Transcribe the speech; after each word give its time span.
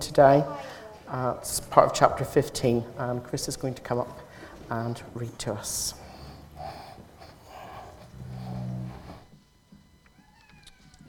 today. 0.00 0.44
Uh, 1.08 1.34
it's 1.38 1.60
part 1.60 1.86
of 1.86 1.94
chapter 1.94 2.24
15, 2.24 2.84
and 2.98 3.22
Chris 3.22 3.48
is 3.48 3.56
going 3.56 3.74
to 3.74 3.82
come 3.82 3.98
up 3.98 4.20
and 4.70 5.02
read 5.14 5.38
to 5.38 5.52
us. 5.52 5.94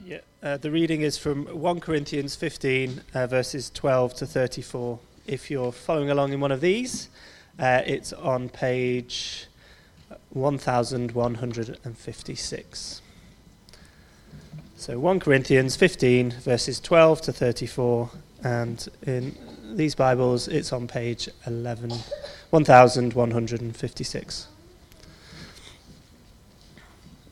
Yeah, 0.04 0.18
uh, 0.42 0.56
the 0.56 0.70
reading 0.70 1.02
is 1.02 1.18
from 1.18 1.46
1 1.46 1.80
Corinthians 1.80 2.36
15, 2.36 3.02
uh, 3.14 3.26
verses 3.26 3.70
12 3.70 4.14
to 4.14 4.26
34. 4.26 4.98
If 5.26 5.50
you're 5.50 5.72
following 5.72 6.10
along 6.10 6.32
in 6.32 6.40
one 6.40 6.52
of 6.52 6.60
these, 6.60 7.08
uh, 7.58 7.82
it's 7.84 8.12
on 8.12 8.48
page 8.48 9.46
1156. 10.30 13.02
So 14.76 14.98
1 14.98 15.20
Corinthians 15.20 15.74
15, 15.74 16.30
verses 16.30 16.78
12 16.78 17.20
to 17.22 17.32
34, 17.32 18.10
and 18.42 18.88
in 19.02 19.36
these 19.74 19.94
Bibles 19.94 20.48
it's 20.48 20.72
on 20.72 20.88
page 20.88 21.28
11, 21.46 21.90
1156. 22.50 24.48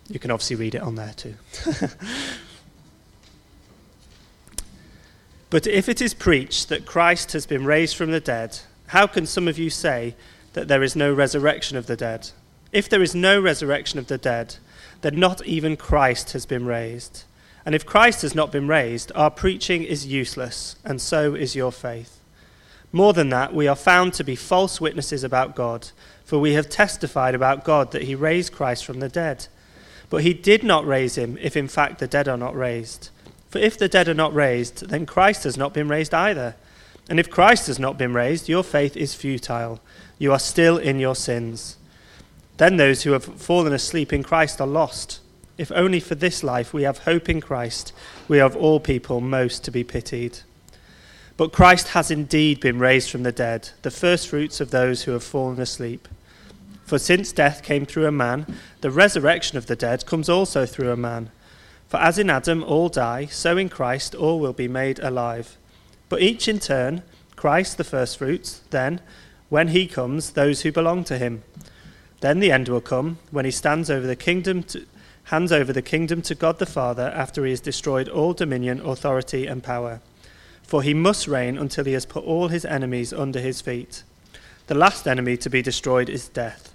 You 0.08 0.18
can 0.20 0.30
obviously 0.30 0.56
read 0.56 0.74
it 0.74 0.82
on 0.82 0.94
there 0.94 1.14
too. 1.16 1.34
but 5.50 5.66
if 5.66 5.88
it 5.88 6.00
is 6.00 6.14
preached 6.14 6.68
that 6.68 6.86
Christ 6.86 7.32
has 7.32 7.44
been 7.46 7.64
raised 7.64 7.96
from 7.96 8.12
the 8.12 8.20
dead, 8.20 8.60
how 8.88 9.06
can 9.06 9.26
some 9.26 9.48
of 9.48 9.58
you 9.58 9.68
say 9.70 10.14
that 10.52 10.68
there 10.68 10.82
is 10.82 10.94
no 10.94 11.12
resurrection 11.12 11.76
of 11.76 11.86
the 11.86 11.96
dead? 11.96 12.30
If 12.72 12.88
there 12.88 13.02
is 13.02 13.14
no 13.14 13.40
resurrection 13.40 13.98
of 13.98 14.06
the 14.06 14.18
dead, 14.18 14.56
then 15.00 15.18
not 15.18 15.44
even 15.44 15.76
Christ 15.76 16.32
has 16.32 16.46
been 16.46 16.66
raised. 16.66 17.24
And 17.66 17.74
if 17.74 17.84
Christ 17.84 18.22
has 18.22 18.34
not 18.34 18.52
been 18.52 18.68
raised, 18.68 19.10
our 19.16 19.30
preaching 19.30 19.82
is 19.82 20.06
useless, 20.06 20.76
and 20.84 21.02
so 21.02 21.34
is 21.34 21.56
your 21.56 21.72
faith. 21.72 22.20
More 22.92 23.12
than 23.12 23.28
that, 23.30 23.52
we 23.52 23.66
are 23.66 23.74
found 23.74 24.14
to 24.14 24.24
be 24.24 24.36
false 24.36 24.80
witnesses 24.80 25.24
about 25.24 25.56
God, 25.56 25.88
for 26.24 26.38
we 26.38 26.52
have 26.52 26.68
testified 26.68 27.34
about 27.34 27.64
God 27.64 27.90
that 27.90 28.04
he 28.04 28.14
raised 28.14 28.52
Christ 28.52 28.84
from 28.84 29.00
the 29.00 29.08
dead. 29.08 29.48
But 30.08 30.22
he 30.22 30.32
did 30.32 30.62
not 30.62 30.86
raise 30.86 31.18
him, 31.18 31.36
if 31.40 31.56
in 31.56 31.66
fact 31.66 31.98
the 31.98 32.06
dead 32.06 32.28
are 32.28 32.36
not 32.36 32.56
raised. 32.56 33.10
For 33.48 33.58
if 33.58 33.76
the 33.76 33.88
dead 33.88 34.08
are 34.08 34.14
not 34.14 34.32
raised, 34.32 34.88
then 34.88 35.04
Christ 35.04 35.42
has 35.42 35.56
not 35.56 35.74
been 35.74 35.88
raised 35.88 36.14
either. 36.14 36.54
And 37.08 37.18
if 37.18 37.28
Christ 37.28 37.66
has 37.66 37.80
not 37.80 37.98
been 37.98 38.14
raised, 38.14 38.48
your 38.48 38.62
faith 38.62 38.96
is 38.96 39.14
futile. 39.14 39.80
You 40.18 40.32
are 40.32 40.38
still 40.38 40.78
in 40.78 41.00
your 41.00 41.16
sins. 41.16 41.76
Then 42.58 42.76
those 42.76 43.02
who 43.02 43.10
have 43.10 43.24
fallen 43.24 43.72
asleep 43.72 44.12
in 44.12 44.22
Christ 44.22 44.60
are 44.60 44.66
lost. 44.68 45.20
If 45.58 45.72
only 45.72 46.00
for 46.00 46.14
this 46.14 46.42
life 46.42 46.74
we 46.74 46.82
have 46.82 46.98
hope 46.98 47.28
in 47.28 47.40
Christ, 47.40 47.92
we 48.28 48.40
are 48.40 48.46
of 48.46 48.56
all 48.56 48.78
people 48.78 49.20
most 49.20 49.64
to 49.64 49.70
be 49.70 49.84
pitied. 49.84 50.40
But 51.36 51.52
Christ 51.52 51.88
has 51.88 52.10
indeed 52.10 52.60
been 52.60 52.78
raised 52.78 53.10
from 53.10 53.22
the 53.22 53.32
dead, 53.32 53.70
the 53.82 53.90
firstfruits 53.90 54.60
of 54.60 54.70
those 54.70 55.02
who 55.02 55.12
have 55.12 55.24
fallen 55.24 55.60
asleep. 55.60 56.08
For 56.84 56.98
since 56.98 57.32
death 57.32 57.62
came 57.62 57.84
through 57.84 58.06
a 58.06 58.12
man, 58.12 58.46
the 58.80 58.90
resurrection 58.90 59.58
of 59.58 59.66
the 59.66 59.76
dead 59.76 60.06
comes 60.06 60.28
also 60.28 60.66
through 60.66 60.92
a 60.92 60.96
man. 60.96 61.30
For 61.88 61.98
as 61.98 62.18
in 62.18 62.30
Adam 62.30 62.62
all 62.62 62.88
die, 62.88 63.26
so 63.26 63.56
in 63.56 63.68
Christ 63.68 64.14
all 64.14 64.40
will 64.40 64.52
be 64.52 64.68
made 64.68 64.98
alive. 64.98 65.56
But 66.08 66.22
each 66.22 66.48
in 66.48 66.58
turn, 66.58 67.02
Christ 67.34 67.76
the 67.76 67.84
firstfruits, 67.84 68.60
then, 68.70 69.00
when 69.48 69.68
he 69.68 69.86
comes, 69.86 70.30
those 70.30 70.62
who 70.62 70.72
belong 70.72 71.04
to 71.04 71.18
him. 71.18 71.42
Then 72.20 72.40
the 72.40 72.52
end 72.52 72.68
will 72.68 72.80
come, 72.80 73.18
when 73.30 73.44
he 73.44 73.50
stands 73.50 73.90
over 73.90 74.06
the 74.06 74.16
kingdom 74.16 74.62
to 74.64 74.86
hands 75.26 75.50
over 75.50 75.72
the 75.72 75.82
kingdom 75.82 76.22
to 76.22 76.36
God 76.36 76.58
the 76.58 76.66
Father 76.66 77.12
after 77.14 77.44
he 77.44 77.50
has 77.50 77.60
destroyed 77.60 78.08
all 78.08 78.32
dominion, 78.32 78.80
authority, 78.80 79.46
and 79.46 79.62
power. 79.62 80.00
For 80.62 80.82
he 80.82 80.94
must 80.94 81.26
reign 81.26 81.58
until 81.58 81.84
he 81.84 81.94
has 81.94 82.06
put 82.06 82.24
all 82.24 82.48
his 82.48 82.64
enemies 82.64 83.12
under 83.12 83.40
his 83.40 83.60
feet. 83.60 84.04
The 84.68 84.76
last 84.76 85.06
enemy 85.06 85.36
to 85.38 85.50
be 85.50 85.62
destroyed 85.62 86.08
is 86.08 86.28
death, 86.28 86.72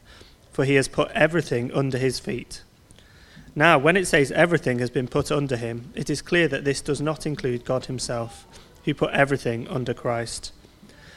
for 0.51 0.65
he 0.65 0.75
has 0.75 0.89
put 0.89 1.11
everything 1.11 1.71
under 1.73 1.97
his 1.97 2.19
feet. 2.19 2.61
Now, 3.55 3.77
when 3.77 3.95
it 3.95 4.05
says 4.05 4.31
everything 4.33 4.79
has 4.79 4.89
been 4.89 5.07
put 5.07 5.31
under 5.31 5.55
him, 5.55 5.91
it 5.95 6.09
is 6.09 6.21
clear 6.21 6.49
that 6.49 6.65
this 6.65 6.81
does 6.81 7.01
not 7.01 7.25
include 7.25 7.65
God 7.65 7.85
himself, 7.85 8.45
who 8.83 8.93
put 8.93 9.11
everything 9.11 9.67
under 9.69 9.93
Christ. 9.93 10.51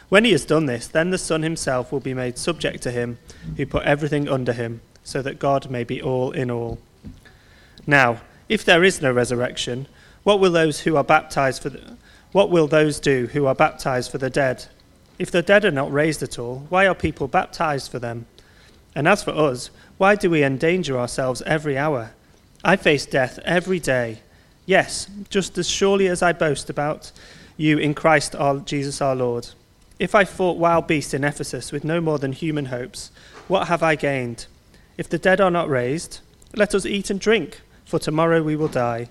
When 0.08 0.24
he 0.24 0.32
has 0.32 0.44
done 0.44 0.66
this, 0.66 0.86
then 0.86 1.10
the 1.10 1.18
Son 1.18 1.42
himself 1.42 1.90
will 1.90 2.00
be 2.00 2.14
made 2.14 2.38
subject 2.38 2.80
to 2.84 2.92
him, 2.92 3.18
who 3.56 3.66
put 3.66 3.82
everything 3.84 4.28
under 4.28 4.52
him, 4.52 4.82
so 5.02 5.20
that 5.22 5.40
God 5.40 5.68
may 5.68 5.82
be 5.82 6.00
all 6.00 6.30
in 6.30 6.48
all. 6.50 6.78
Now, 7.86 8.20
if 8.48 8.64
there 8.64 8.84
is 8.84 9.02
no 9.02 9.12
resurrection, 9.12 9.86
what 10.22 10.40
will 10.40 10.52
those 10.52 10.80
who 10.80 10.96
are 10.96 11.04
baptized 11.04 11.62
for 11.62 11.70
the, 11.70 11.96
what 12.32 12.50
will 12.50 12.66
those 12.66 12.98
do 12.98 13.26
who 13.28 13.46
are 13.46 13.54
baptized 13.54 14.10
for 14.10 14.18
the 14.18 14.30
dead? 14.30 14.66
If 15.18 15.30
the 15.30 15.42
dead 15.42 15.64
are 15.64 15.70
not 15.70 15.92
raised 15.92 16.22
at 16.22 16.38
all, 16.38 16.66
why 16.68 16.86
are 16.86 16.94
people 16.94 17.28
baptized 17.28 17.90
for 17.90 17.98
them? 17.98 18.26
And 18.94 19.06
as 19.06 19.22
for 19.22 19.32
us, 19.32 19.70
why 19.98 20.14
do 20.14 20.30
we 20.30 20.42
endanger 20.42 20.98
ourselves 20.98 21.42
every 21.42 21.78
hour? 21.78 22.10
I 22.64 22.76
face 22.76 23.06
death 23.06 23.38
every 23.44 23.78
day. 23.78 24.20
Yes, 24.66 25.08
just 25.28 25.58
as 25.58 25.68
surely 25.68 26.08
as 26.08 26.22
I 26.22 26.32
boast 26.32 26.70
about 26.70 27.12
you 27.56 27.78
in 27.78 27.94
Christ 27.94 28.34
our 28.34 28.58
Jesus 28.58 29.00
our 29.00 29.14
Lord. 29.14 29.48
If 29.98 30.14
I 30.14 30.24
fought 30.24 30.58
wild 30.58 30.86
beasts 30.86 31.14
in 31.14 31.22
Ephesus 31.22 31.70
with 31.70 31.84
no 31.84 32.00
more 32.00 32.18
than 32.18 32.32
human 32.32 32.66
hopes, 32.66 33.10
what 33.46 33.68
have 33.68 33.82
I 33.82 33.94
gained? 33.94 34.46
If 34.96 35.08
the 35.08 35.18
dead 35.18 35.40
are 35.40 35.50
not 35.50 35.68
raised, 35.68 36.20
let 36.56 36.74
us 36.74 36.86
eat 36.86 37.10
and 37.10 37.20
drink 37.20 37.60
for 37.84 37.98
tomorrow 37.98 38.42
we 38.42 38.56
will 38.56 38.68
die. 38.68 39.08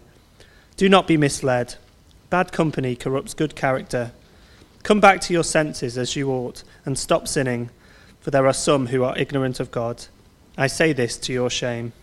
Do 0.77 0.89
not 0.89 1.07
be 1.07 1.17
misled. 1.17 1.75
Bad 2.29 2.51
company 2.51 2.95
corrupts 2.95 3.33
good 3.33 3.55
character. 3.55 4.11
Come 4.83 4.99
back 4.99 5.21
to 5.21 5.33
your 5.33 5.43
senses 5.43 5.97
as 5.97 6.15
you 6.15 6.29
ought, 6.29 6.63
and 6.85 6.97
stop 6.97 7.27
sinning, 7.27 7.69
for 8.19 8.31
there 8.31 8.47
are 8.47 8.53
some 8.53 8.87
who 8.87 9.03
are 9.03 9.17
ignorant 9.17 9.59
of 9.59 9.71
God. 9.71 10.05
I 10.57 10.67
say 10.67 10.93
this 10.93 11.17
to 11.19 11.33
your 11.33 11.49
shame. 11.49 11.93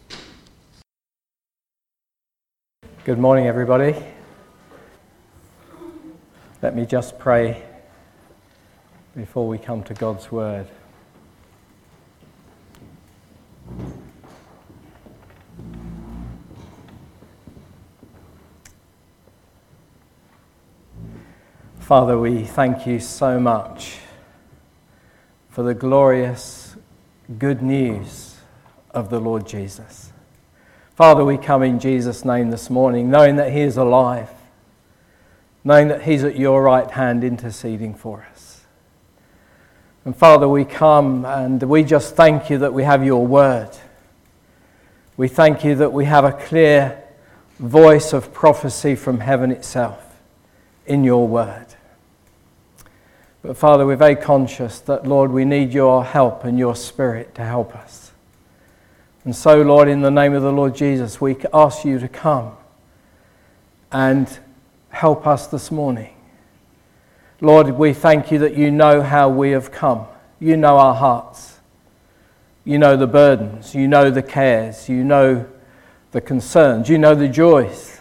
Good 3.05 3.19
morning, 3.19 3.47
everybody. 3.47 3.95
Let 6.63 6.77
me 6.77 6.87
just 6.87 7.19
pray 7.19 7.63
before 9.17 9.49
we 9.49 9.59
come 9.59 9.83
to 9.85 9.95
God's 9.95 10.31
Word. 10.31 10.67
Father, 21.91 22.17
we 22.17 22.45
thank 22.45 22.87
you 22.87 23.01
so 23.01 23.41
much 23.41 23.99
for 25.49 25.65
the 25.65 25.75
glorious 25.75 26.77
good 27.37 27.63
news 27.63 28.37
of 28.93 29.11
the 29.11 29.19
Lord 29.19 29.45
Jesus. 29.45 30.13
Father, 30.95 31.25
we 31.25 31.37
come 31.37 31.65
in 31.65 31.81
Jesus' 31.81 32.25
name 32.25 32.51
this 32.51 32.71
morning, 32.71 33.11
knowing 33.11 33.35
that 33.35 33.53
He 33.53 33.63
is 33.63 33.77
alive, 33.77 34.31
knowing 35.65 35.89
that 35.89 36.03
He's 36.03 36.23
at 36.23 36.37
your 36.37 36.63
right 36.63 36.89
hand 36.89 37.25
interceding 37.25 37.95
for 37.95 38.25
us. 38.31 38.61
And 40.05 40.15
Father, 40.15 40.49
we 40.49 40.65
come 40.65 41.25
and 41.25 41.61
we 41.61 41.83
just 41.83 42.15
thank 42.15 42.51
you 42.51 42.59
that 42.59 42.73
we 42.73 42.85
have 42.85 43.05
your 43.05 43.27
word. 43.27 43.77
We 45.17 45.27
thank 45.27 45.65
you 45.65 45.75
that 45.75 45.93
we 45.93 46.05
have 46.05 46.25
a 46.25 46.31
clear 46.31 47.03
voice 47.59 48.13
of 48.13 48.33
prophecy 48.33 48.95
from 48.95 49.19
heaven 49.19 49.51
itself 49.51 50.17
in 50.87 51.03
your 51.03 51.27
word. 51.27 51.67
But 53.43 53.57
Father, 53.57 53.87
we're 53.87 53.97
very 53.97 54.17
conscious 54.17 54.81
that, 54.81 55.07
Lord, 55.07 55.31
we 55.31 55.45
need 55.45 55.73
your 55.73 56.05
help 56.05 56.45
and 56.45 56.59
your 56.59 56.77
spirit 56.77 57.35
to 57.37 57.45
help 57.45 57.75
us. 57.75 58.13
And 59.25 59.35
so, 59.35 59.63
Lord, 59.63 59.89
in 59.89 60.03
the 60.03 60.11
name 60.11 60.35
of 60.35 60.43
the 60.43 60.53
Lord 60.53 60.75
Jesus, 60.75 61.21
we 61.21 61.37
ask 61.53 61.85
you 61.85 61.99
to 61.99 62.09
come 62.09 62.53
and 63.93 64.39
help 64.91 65.27
us 65.27 65.47
this 65.47 65.71
morning. 65.71 66.15
Lord, 67.41 67.71
we 67.71 67.95
thank 67.95 68.31
you 68.31 68.39
that 68.41 68.57
you 68.57 68.71
know 68.71 69.03
how 69.03 69.31
we 69.31 69.51
have 69.53 69.71
come. 69.71 70.07
You 70.39 70.57
know 70.57 70.77
our 70.77 70.95
hearts. 70.95 71.59
You 72.65 72.79
know 72.79 72.97
the 72.97 73.07
burdens. 73.07 73.75
You 73.75 73.89
know 73.89 74.11
the 74.11 74.23
cares. 74.23 74.89
You 74.89 75.03
know 75.03 75.47
the 76.13 76.21
concerns. 76.21 76.89
You 76.91 76.99
know 76.99 77.15
the 77.15 77.29
joys. 77.29 78.00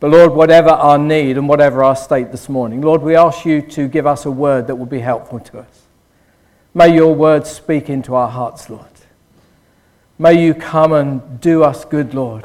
But 0.00 0.10
Lord, 0.12 0.32
whatever 0.32 0.70
our 0.70 0.96
need 0.98 1.36
and 1.36 1.46
whatever 1.46 1.84
our 1.84 1.94
state 1.94 2.32
this 2.32 2.48
morning, 2.48 2.80
Lord, 2.80 3.02
we 3.02 3.14
ask 3.16 3.44
you 3.44 3.60
to 3.62 3.86
give 3.86 4.06
us 4.06 4.24
a 4.24 4.30
word 4.30 4.66
that 4.66 4.76
will 4.76 4.86
be 4.86 5.00
helpful 5.00 5.38
to 5.40 5.58
us. 5.58 5.82
May 6.72 6.94
your 6.94 7.14
word 7.14 7.46
speak 7.46 7.90
into 7.90 8.14
our 8.14 8.28
hearts, 8.28 8.70
Lord. 8.70 8.86
May 10.18 10.42
you 10.42 10.54
come 10.54 10.92
and 10.92 11.40
do 11.40 11.62
us 11.62 11.84
good, 11.84 12.14
Lord. 12.14 12.44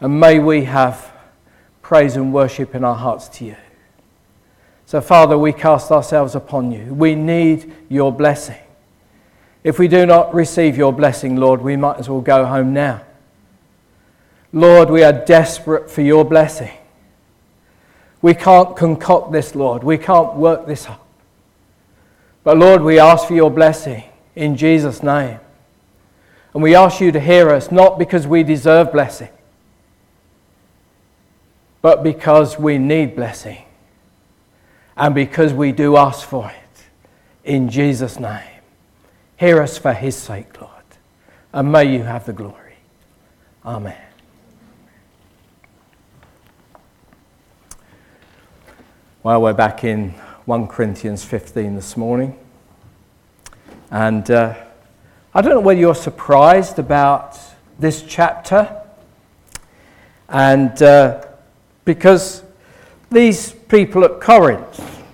And 0.00 0.18
may 0.18 0.38
we 0.38 0.64
have 0.64 1.12
praise 1.82 2.16
and 2.16 2.32
worship 2.32 2.74
in 2.74 2.82
our 2.82 2.94
hearts 2.94 3.28
to 3.28 3.44
you. 3.44 3.56
So, 4.86 5.00
Father, 5.00 5.36
we 5.36 5.52
cast 5.52 5.90
ourselves 5.90 6.34
upon 6.34 6.72
you. 6.72 6.94
We 6.94 7.14
need 7.14 7.72
your 7.88 8.12
blessing. 8.12 8.58
If 9.64 9.78
we 9.78 9.88
do 9.88 10.06
not 10.06 10.34
receive 10.34 10.76
your 10.76 10.92
blessing, 10.92 11.36
Lord, 11.36 11.60
we 11.60 11.76
might 11.76 11.98
as 11.98 12.08
well 12.08 12.20
go 12.20 12.44
home 12.44 12.72
now. 12.72 13.02
Lord, 14.52 14.90
we 14.90 15.02
are 15.02 15.12
desperate 15.12 15.90
for 15.90 16.02
your 16.02 16.24
blessing. 16.24 16.72
We 18.20 18.34
can't 18.34 18.76
concoct 18.76 19.32
this, 19.32 19.54
Lord. 19.54 19.82
We 19.82 19.98
can't 19.98 20.34
work 20.34 20.66
this 20.66 20.86
up. 20.86 21.04
But 22.44 22.58
Lord, 22.58 22.82
we 22.82 22.98
ask 22.98 23.26
for 23.26 23.34
your 23.34 23.50
blessing 23.50 24.04
in 24.36 24.56
Jesus' 24.56 25.02
name. 25.02 25.40
And 26.54 26.62
we 26.62 26.74
ask 26.74 27.00
you 27.00 27.12
to 27.12 27.20
hear 27.20 27.50
us, 27.50 27.72
not 27.72 27.98
because 27.98 28.26
we 28.26 28.42
deserve 28.42 28.92
blessing, 28.92 29.30
but 31.80 32.02
because 32.02 32.58
we 32.58 32.78
need 32.78 33.16
blessing 33.16 33.64
and 34.96 35.14
because 35.14 35.52
we 35.52 35.72
do 35.72 35.96
ask 35.96 36.28
for 36.28 36.50
it. 36.50 36.84
In 37.44 37.70
Jesus' 37.70 38.20
name. 38.20 38.60
Hear 39.36 39.60
us 39.62 39.78
for 39.78 39.92
his 39.92 40.14
sake, 40.14 40.60
Lord. 40.60 40.70
And 41.52 41.72
may 41.72 41.84
you 41.96 42.04
have 42.04 42.26
the 42.26 42.32
glory. 42.32 42.76
Amen. 43.64 44.11
Well, 49.24 49.40
we're 49.40 49.52
back 49.52 49.84
in 49.84 50.10
1 50.46 50.66
Corinthians 50.66 51.22
15 51.22 51.76
this 51.76 51.96
morning. 51.96 52.36
And 53.88 54.28
uh, 54.28 54.56
I 55.32 55.40
don't 55.40 55.52
know 55.52 55.60
whether 55.60 55.78
you're 55.78 55.94
surprised 55.94 56.80
about 56.80 57.38
this 57.78 58.02
chapter. 58.02 58.82
And 60.28 60.82
uh, 60.82 61.24
because 61.84 62.42
these 63.12 63.52
people 63.52 64.04
at 64.04 64.20
Corinth, 64.20 65.04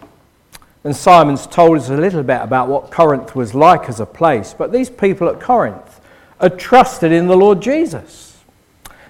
and 0.85 0.97
Simon's 0.97 1.47
told 1.47 1.77
us 1.77 1.91
a 1.91 1.97
little 1.99 2.23
bit 2.23 2.41
about 2.41 2.69
what 2.69 2.91
Corinth 2.91 3.37
was 3.37 3.55
like 3.55 3.91
as 3.91 4.01
a 4.01 4.07
place, 4.07 4.55
but 4.57 4.73
these 4.73 4.89
people 4.89 5.29
at 5.29 5.39
Corinth 5.39 6.01
had 6.41 6.59
trusted 6.59 7.13
in 7.13 7.27
the 7.27 7.37
Lord 7.37 7.61
Jesus. 7.61 8.28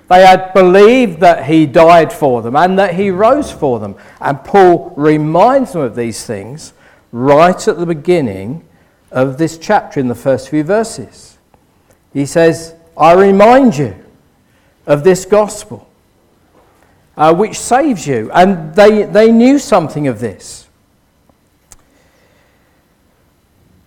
They 0.09 0.25
had 0.25 0.55
believed 0.55 1.21
that 1.21 1.45
he 1.45 1.67
died 1.67 2.13
for 2.13 2.41
them 2.41 2.57
and 2.57 2.79
that 2.79 2.95
he 2.95 3.11
rose 3.11 3.53
for 3.53 3.79
them. 3.79 3.95
And 4.21 4.43
Paul 4.43 4.93
reminds 4.97 5.73
them 5.73 5.83
of 5.83 5.95
these 5.95 6.25
things 6.25 6.73
right 7.13 7.69
at 7.69 7.79
the 7.79 7.87
beginning 7.87 8.67
of 9.11 9.39
this 9.39 9.59
chapter 9.59 10.01
in 10.01 10.09
the 10.09 10.15
first 10.15 10.49
few 10.49 10.65
verses. 10.65 11.37
He 12.13 12.25
says, 12.25 12.75
I 12.97 13.13
remind 13.13 13.77
you 13.77 13.95
of 14.87 15.05
this 15.05 15.25
gospel 15.27 15.89
uh, 17.19 17.35
which 17.35 17.59
saves 17.59 18.07
you. 18.07 18.31
And 18.33 18.75
they, 18.75 19.03
they 19.03 19.31
knew 19.31 19.59
something 19.59 20.07
of 20.07 20.21
this. 20.21 20.69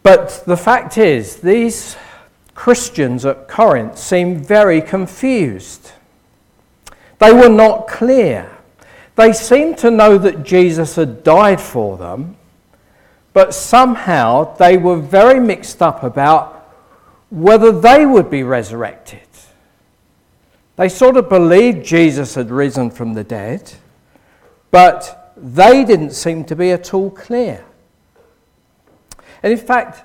But 0.03 0.43
the 0.45 0.57
fact 0.57 0.97
is, 0.97 1.37
these 1.37 1.95
Christians 2.53 3.25
at 3.25 3.47
Corinth 3.47 3.97
seemed 3.97 4.45
very 4.45 4.81
confused. 4.81 5.91
They 7.21 7.31
were 7.31 7.49
not 7.49 7.87
clear. 7.87 8.49
They 9.15 9.31
seemed 9.31 9.77
to 9.77 9.91
know 9.91 10.17
that 10.17 10.41
Jesus 10.41 10.95
had 10.95 11.23
died 11.23 11.61
for 11.61 11.95
them, 11.95 12.35
but 13.31 13.53
somehow 13.53 14.55
they 14.55 14.75
were 14.75 14.97
very 14.97 15.39
mixed 15.39 15.83
up 15.83 16.01
about 16.01 16.73
whether 17.29 17.71
they 17.71 18.07
would 18.07 18.31
be 18.31 18.41
resurrected. 18.41 19.19
They 20.77 20.89
sort 20.89 21.15
of 21.15 21.29
believed 21.29 21.85
Jesus 21.85 22.33
had 22.33 22.49
risen 22.49 22.89
from 22.89 23.13
the 23.13 23.23
dead, 23.23 23.71
but 24.71 25.31
they 25.37 25.85
didn't 25.85 26.13
seem 26.13 26.43
to 26.45 26.55
be 26.55 26.71
at 26.71 26.91
all 26.91 27.11
clear. 27.11 27.63
And 29.43 29.53
in 29.53 29.59
fact, 29.59 30.03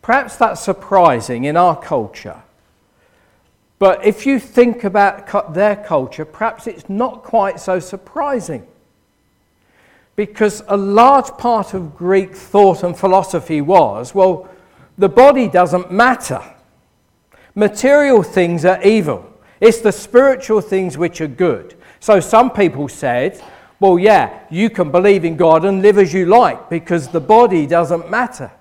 perhaps 0.00 0.36
that's 0.36 0.62
surprising 0.62 1.44
in 1.44 1.58
our 1.58 1.78
culture. 1.78 2.42
But 3.82 4.06
if 4.06 4.26
you 4.26 4.38
think 4.38 4.84
about 4.84 5.54
their 5.54 5.74
culture, 5.74 6.24
perhaps 6.24 6.68
it's 6.68 6.88
not 6.88 7.24
quite 7.24 7.58
so 7.58 7.80
surprising. 7.80 8.64
Because 10.14 10.62
a 10.68 10.76
large 10.76 11.36
part 11.36 11.74
of 11.74 11.96
Greek 11.96 12.36
thought 12.36 12.84
and 12.84 12.96
philosophy 12.96 13.60
was 13.60 14.14
well, 14.14 14.48
the 14.98 15.08
body 15.08 15.48
doesn't 15.48 15.90
matter. 15.90 16.40
Material 17.56 18.22
things 18.22 18.64
are 18.64 18.80
evil. 18.84 19.28
It's 19.60 19.80
the 19.80 19.90
spiritual 19.90 20.60
things 20.60 20.96
which 20.96 21.20
are 21.20 21.26
good. 21.26 21.74
So 21.98 22.20
some 22.20 22.52
people 22.52 22.86
said, 22.86 23.42
well, 23.80 23.98
yeah, 23.98 24.44
you 24.48 24.70
can 24.70 24.92
believe 24.92 25.24
in 25.24 25.36
God 25.36 25.64
and 25.64 25.82
live 25.82 25.98
as 25.98 26.14
you 26.14 26.26
like 26.26 26.70
because 26.70 27.08
the 27.08 27.20
body 27.20 27.66
doesn't 27.66 28.08
matter. 28.08 28.52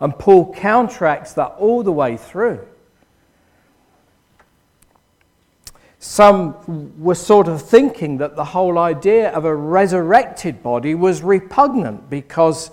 And 0.00 0.18
Paul 0.18 0.52
counteracts 0.52 1.32
that 1.32 1.54
all 1.58 1.82
the 1.82 1.92
way 1.92 2.18
through. 2.18 2.60
Some 6.06 7.02
were 7.02 7.14
sort 7.14 7.48
of 7.48 7.62
thinking 7.62 8.18
that 8.18 8.36
the 8.36 8.44
whole 8.44 8.78
idea 8.78 9.30
of 9.30 9.46
a 9.46 9.54
resurrected 9.54 10.62
body 10.62 10.94
was 10.94 11.22
repugnant 11.22 12.10
because 12.10 12.70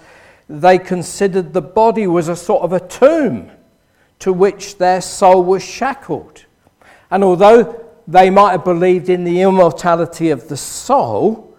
they 0.50 0.78
considered 0.78 1.54
the 1.54 1.62
body 1.62 2.08
was 2.08 2.28
a 2.28 2.36
sort 2.36 2.62
of 2.62 2.74
a 2.74 2.86
tomb 2.86 3.50
to 4.20 4.34
which 4.34 4.78
their 4.80 5.00
soul 5.00 5.46
was 5.46 5.64
shackled. 5.64 6.44
And 7.10 7.24
although 7.24 7.82
they 8.06 8.30
might 8.30 8.52
have 8.52 8.66
believed 8.66 9.08
in 9.08 9.24
the 9.24 9.42
immortality 9.42 10.30
of 10.30 10.50
the 10.50 10.58
soul, 10.58 11.58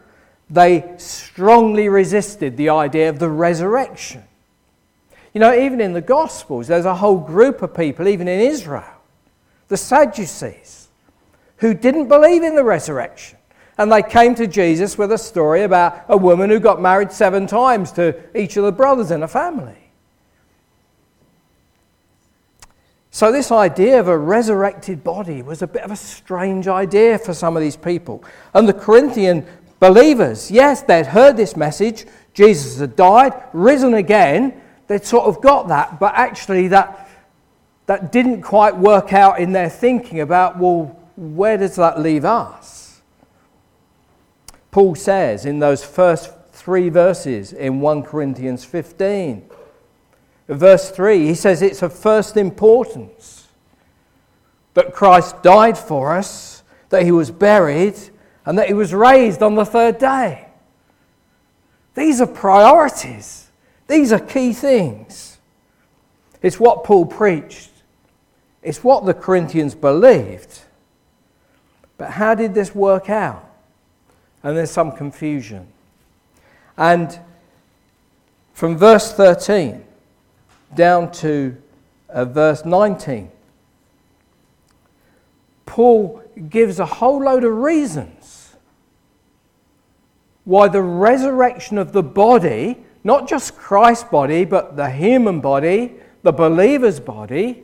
they 0.51 0.93
strongly 0.99 1.89
resisted 1.89 2.59
the 2.59 2.69
idea 2.69 3.09
of 3.09 3.19
the 3.19 3.31
resurrection. 3.31 4.23
You 5.33 5.41
know, 5.41 5.59
even 5.59 5.81
in 5.81 5.95
the 5.95 6.03
Gospels, 6.03 6.69
there's 6.69 6.85
a 6.85 6.97
whole 6.97 7.19
group 7.19 7.63
of 7.63 7.75
people, 7.75 8.09
even 8.09 8.29
in 8.29 8.41
Israel, 8.41 8.85
the 9.69 9.79
Sadducees, 9.79 10.82
who 11.63 11.73
didn't 11.73 12.09
believe 12.09 12.43
in 12.43 12.57
the 12.57 12.65
resurrection. 12.65 13.39
And 13.79 13.91
they 13.91 14.03
came 14.03 14.35
to 14.35 14.49
Jesus 14.49 14.99
with 14.99 15.13
a 15.13 15.17
story 15.17 15.63
about 15.63 16.05
a 16.09 16.17
woman 16.17 16.51
who 16.51 16.59
got 16.59 16.83
married 16.83 17.13
seven 17.13 17.47
times 17.47 17.93
to 17.93 18.21
each 18.37 18.57
of 18.57 18.65
the 18.65 18.73
brothers 18.73 19.13
in 19.13 19.23
a 19.23 19.29
family. 19.29 19.79
So, 23.13 23.31
this 23.31 23.53
idea 23.53 24.01
of 24.01 24.09
a 24.09 24.19
resurrected 24.19 25.05
body 25.05 25.41
was 25.41 25.63
a 25.63 25.69
bit 25.69 25.83
of 25.83 25.93
a 25.93 25.97
strange 25.97 26.67
idea 26.67 27.17
for 27.17 27.33
some 27.33 27.57
of 27.57 27.63
these 27.63 27.77
people. 27.77 28.25
And 28.55 28.69
the 28.69 28.75
Corinthian 28.75 29.47
believers, 29.79 30.51
yes, 30.51 30.83
they'd 30.83 31.07
heard 31.07 31.37
this 31.37 31.57
message 31.57 32.07
Jesus 32.35 32.81
had 32.81 32.97
died, 32.97 33.35
risen 33.53 33.95
again. 33.95 34.61
They'd 34.89 35.05
sort 35.05 35.27
of 35.27 35.41
got 35.41 35.69
that, 35.69 36.01
but 36.01 36.15
actually, 36.17 36.69
that, 36.69 37.09
that 37.87 38.11
didn't 38.11 38.43
quite 38.43 38.77
work 38.77 39.13
out 39.13 39.39
in 39.39 39.53
their 39.53 39.71
thinking 39.71 40.21
about, 40.21 40.59
well, 40.59 40.99
where 41.17 41.57
does 41.57 41.77
that 41.77 42.01
leave 42.01 42.25
us? 42.25 43.01
Paul 44.71 44.95
says 44.95 45.45
in 45.45 45.59
those 45.59 45.85
first 45.85 46.33
three 46.53 46.89
verses 46.89 47.53
in 47.53 47.81
1 47.81 48.03
Corinthians 48.05 48.65
15 48.65 49.51
verse 50.49 50.91
3, 50.91 51.27
he 51.27 51.35
says 51.35 51.63
it's 51.63 51.83
of 51.83 51.93
first 51.93 52.37
importance 52.37 53.49
that 54.75 54.93
Christ 54.93 55.43
died 55.43 55.77
for 55.77 56.17
us, 56.17 56.63
that 56.89 57.05
he 57.05 57.13
was 57.13 57.31
buried, 57.31 57.97
and 58.45 58.59
that 58.59 58.69
he 58.69 58.75
was 58.75 58.95
raised 58.95 59.43
on 59.43 59.55
the 59.55 59.65
third 59.65 59.99
day. 59.99 60.47
These 61.95 62.21
are 62.21 62.27
priorities, 62.27 63.49
these 63.87 64.13
are 64.13 64.19
key 64.19 64.53
things. 64.53 65.39
It's 66.41 66.59
what 66.59 66.85
Paul 66.85 67.07
preached, 67.07 67.71
it's 68.63 68.83
what 68.83 69.05
the 69.05 69.15
Corinthians 69.15 69.75
believed. 69.75 70.61
But 71.99 72.11
how 72.11 72.35
did 72.35 72.55
this 72.55 72.75
work 72.75 73.11
out? 73.11 73.49
And 74.43 74.57
there's 74.57 74.71
some 74.71 74.93
confusion. 74.93 75.69
And 76.77 77.19
from 78.55 78.77
verse 78.77 79.13
13, 79.13 79.85
down 80.75 81.13
to 81.13 81.57
uh, 82.09 82.25
verse 82.25 82.65
19, 82.65 83.31
Paul 85.67 86.23
gives 86.49 86.79
a 86.79 86.87
whole 86.87 87.25
load 87.25 87.45
of 87.45 87.53
reasons 87.57 88.55
why 90.45 90.69
the 90.69 90.83
resurrection 90.83 91.79
of 91.79 91.93
the 91.93 92.03
body, 92.03 92.79
not 93.05 93.29
just 93.29 93.57
Christ's 93.57 94.05
body, 94.05 94.45
but 94.45 94.77
the 94.77 94.91
human 94.91 95.41
body, 95.41 95.95
the 96.23 96.33
believer's 96.33 97.01
body, 97.01 97.63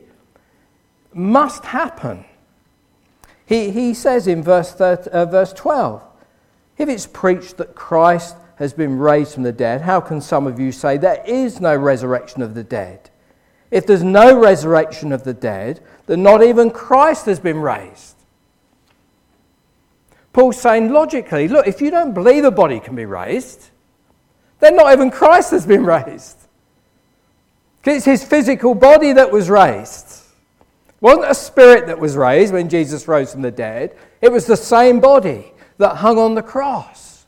must 1.13 1.65
happen. 1.65 2.25
He, 3.49 3.71
he 3.71 3.95
says 3.95 4.27
in 4.27 4.43
verse, 4.43 4.73
30, 4.75 5.09
uh, 5.11 5.25
verse 5.25 5.55
12 5.55 6.03
if 6.77 6.89
it's 6.89 7.07
preached 7.07 7.57
that 7.57 7.75
Christ 7.75 8.37
has 8.57 8.73
been 8.73 8.99
raised 8.99 9.35
from 9.35 9.43
the 9.43 9.53
dead, 9.53 9.81
how 9.81 10.01
can 10.01 10.21
some 10.21 10.47
of 10.47 10.61
you 10.61 10.71
say 10.71 10.97
there 10.97 11.25
is 11.27 11.61
no 11.61 11.75
resurrection 11.75 12.43
of 12.43 12.55
the 12.55 12.63
dead? 12.63 13.11
If 13.71 13.87
there's 13.87 14.05
no 14.05 14.39
resurrection 14.39 15.13
of 15.13 15.25
the 15.25 15.35
dead, 15.35 15.81
then 16.07 16.23
not 16.23 16.43
even 16.43 16.71
Christ 16.71 17.27
has 17.27 17.41
been 17.41 17.59
raised. 17.59 18.17
Paul's 20.33 20.61
saying 20.61 20.93
logically, 20.93 21.49
look, 21.49 21.67
if 21.67 21.81
you 21.81 21.91
don't 21.91 22.15
believe 22.15 22.45
a 22.45 22.51
body 22.51 22.79
can 22.79 22.95
be 22.95 23.07
raised, 23.07 23.71
then 24.61 24.77
not 24.77 24.93
even 24.93 25.11
Christ 25.11 25.51
has 25.51 25.67
been 25.67 25.85
raised. 25.87 26.37
It's 27.85 28.05
his 28.05 28.23
physical 28.23 28.75
body 28.75 29.15
that 29.15 29.33
was 29.33 29.49
raised. 29.49 30.18
It 31.01 31.05
wasn't 31.05 31.31
a 31.31 31.35
spirit 31.35 31.87
that 31.87 31.99
was 31.99 32.17
raised 32.17 32.53
when 32.53 32.69
Jesus 32.69 33.07
rose 33.07 33.33
from 33.33 33.43
the 33.43 33.51
dead, 33.51 33.97
it 34.21 34.33
was 34.33 34.47
the 34.47 34.57
same 34.57 35.01
body 35.01 35.53
that 35.79 35.97
hung 35.97 36.19
on 36.19 36.35
the 36.35 36.43
cross. 36.43 37.27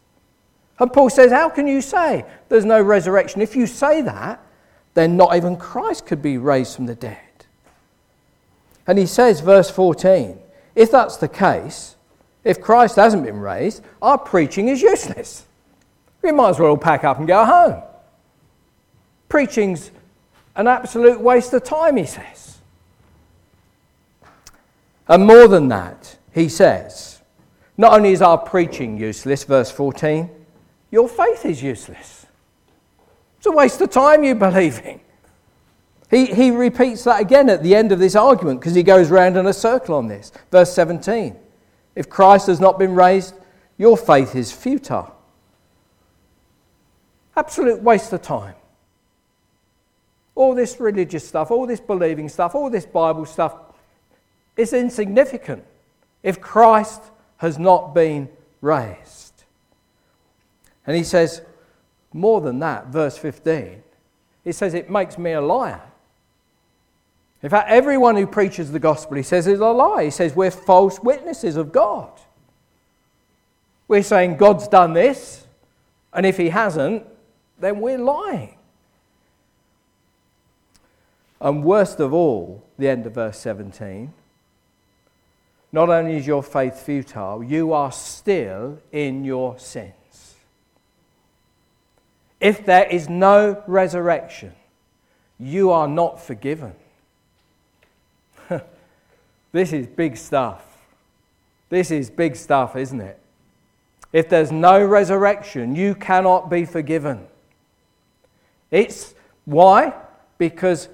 And 0.79 0.93
Paul 0.93 1.11
says, 1.11 1.31
How 1.31 1.49
can 1.49 1.67
you 1.67 1.81
say 1.81 2.25
there's 2.49 2.65
no 2.65 2.83
resurrection? 2.83 3.43
If 3.43 3.55
you 3.55 3.67
say 3.67 4.03
that, 4.03 4.41
then 4.95 5.17
not 5.17 5.37
even 5.37 5.57
Christ 5.57 6.07
could 6.07 6.23
be 6.23 6.39
raised 6.39 6.75
from 6.75 6.87
the 6.87 6.95
dead. 6.95 7.19
And 8.87 8.99
he 8.99 9.07
says, 9.07 9.41
verse 9.41 9.71
14, 9.71 10.39
if 10.75 10.91
that's 10.91 11.17
the 11.17 11.29
case, 11.29 11.97
if 12.43 12.61
Christ 12.61 12.97
hasn't 12.97 13.25
been 13.25 13.39
raised, 13.39 13.83
our 14.03 14.19
preaching 14.19 14.69
is 14.69 14.83
useless. 14.83 15.47
We 16.23 16.33
might 16.33 16.51
as 16.51 16.59
well 16.59 16.77
pack 16.77 17.05
up 17.05 17.19
and 17.19 17.29
go 17.29 17.45
home. 17.45 17.83
Preaching's 19.29 19.91
an 20.57 20.67
absolute 20.67 21.21
waste 21.21 21.53
of 21.53 21.63
time, 21.63 21.97
he 21.97 22.07
says. 22.07 22.50
And 25.11 25.27
more 25.27 25.49
than 25.49 25.67
that, 25.69 26.17
he 26.33 26.49
says, 26.49 27.21
not 27.77 27.93
only 27.95 28.13
is 28.13 28.23
our 28.23 28.39
preaching 28.39 28.97
useless, 28.97 29.43
verse 29.43 29.69
14, 29.69 30.31
your 30.93 31.09
faith 31.09 31.45
is 31.45 31.61
useless. 31.61 32.27
It's 33.37 33.47
a 33.47 33.51
waste 33.51 33.81
of 33.81 33.91
time 33.91 34.23
you 34.23 34.37
believing. 34.37 35.01
He, 36.11 36.27
he 36.27 36.53
repeats 36.53 37.03
that 37.05 37.21
again 37.21 37.51
at 37.51 37.65
the 37.65 37.75
end 37.75 37.91
of 37.91 37.99
this 37.99 38.15
argument 38.15 38.61
because 38.61 38.77
he 38.77 38.85
goes 38.85 39.11
round 39.11 39.37
in 39.37 39.47
a 39.47 39.53
circle 39.53 39.97
on 39.97 40.07
this. 40.07 40.31
Verse 40.53 40.73
17 40.75 41.37
If 41.97 42.09
Christ 42.09 42.47
has 42.47 42.61
not 42.61 42.79
been 42.79 42.95
raised, 42.95 43.35
your 43.79 43.97
faith 43.97 44.37
is 44.37 44.53
futile. 44.53 45.13
Absolute 47.37 47.83
waste 47.83 48.13
of 48.13 48.23
time. 48.23 48.55
All 50.37 50.55
this 50.55 50.79
religious 50.79 51.27
stuff, 51.27 51.51
all 51.51 51.67
this 51.67 51.81
believing 51.81 52.29
stuff, 52.29 52.55
all 52.55 52.71
this 52.71 52.87
Bible 52.87 53.27
stuff 53.27 53.70
is 54.61 54.73
insignificant 54.73 55.65
if 56.23 56.41
Christ 56.41 57.03
has 57.39 57.59
not 57.59 57.95
been 57.95 58.29
raised. 58.61 59.45
And 60.87 60.97
he 60.97 61.03
says, 61.03 61.43
more 62.13 62.41
than 62.41 62.59
that, 62.59 62.89
verse 62.89 63.17
15, 63.17 63.83
he 64.45 64.53
says, 64.53 64.75
it 64.75 64.91
makes 64.91 65.17
me 65.17 65.33
a 65.33 65.41
liar. 65.41 65.83
In 67.43 67.49
fact, 67.49 67.71
everyone 67.71 68.17
who 68.17 68.27
preaches 68.27 68.71
the 68.71 68.79
gospel, 68.79 69.17
he 69.17 69.23
says, 69.23 69.47
is 69.47 69.61
a 69.61 69.67
lie. 69.67 70.05
He 70.05 70.11
says, 70.11 70.37
we're 70.37 70.51
false 70.51 71.01
witnesses 71.01 71.57
of 71.57 71.73
God. 71.73 72.11
We're 73.89 74.03
saying 74.03 74.37
God's 74.37 74.69
done 74.69 74.93
this, 74.93 75.47
and 76.13 76.27
if 76.27 76.37
he 76.37 76.51
hasn't, 76.51 77.07
then 77.59 77.81
we're 77.81 77.99
lying. 77.99 78.57
And 81.41 81.65
worst 81.65 81.99
of 82.01 82.13
all, 82.13 82.63
the 82.79 82.89
end 82.89 83.07
of 83.07 83.15
verse 83.15 83.39
17, 83.39 84.13
not 85.73 85.89
only 85.89 86.17
is 86.17 86.27
your 86.27 86.43
faith 86.43 86.81
futile, 86.81 87.43
you 87.43 87.73
are 87.73 87.93
still 87.93 88.79
in 88.91 89.25
your 89.25 89.59
sins. 89.59 89.95
If 92.41 92.65
there 92.65 92.87
is 92.87 93.09
no 93.09 93.63
resurrection, 93.67 94.53
you 95.39 95.71
are 95.71 95.87
not 95.87 96.21
forgiven. 96.21 96.75
this 99.53 99.73
is 99.73 99.87
big 99.87 100.17
stuff. 100.17 100.65
This 101.69 101.91
is 101.91 102.11
big 102.11 102.35
stuff, 102.35 102.77
isn't 102.77 103.01
it? 103.01 103.19
If 104.13 104.29
there's 104.29 104.51
no 104.51 104.85
resurrection, 104.85 105.77
you 105.77 105.95
cannot 105.95 106.51
be 106.51 106.65
forgiven. 106.65 107.27
It's 108.71 109.15
why? 109.45 109.95
Because 110.37 110.89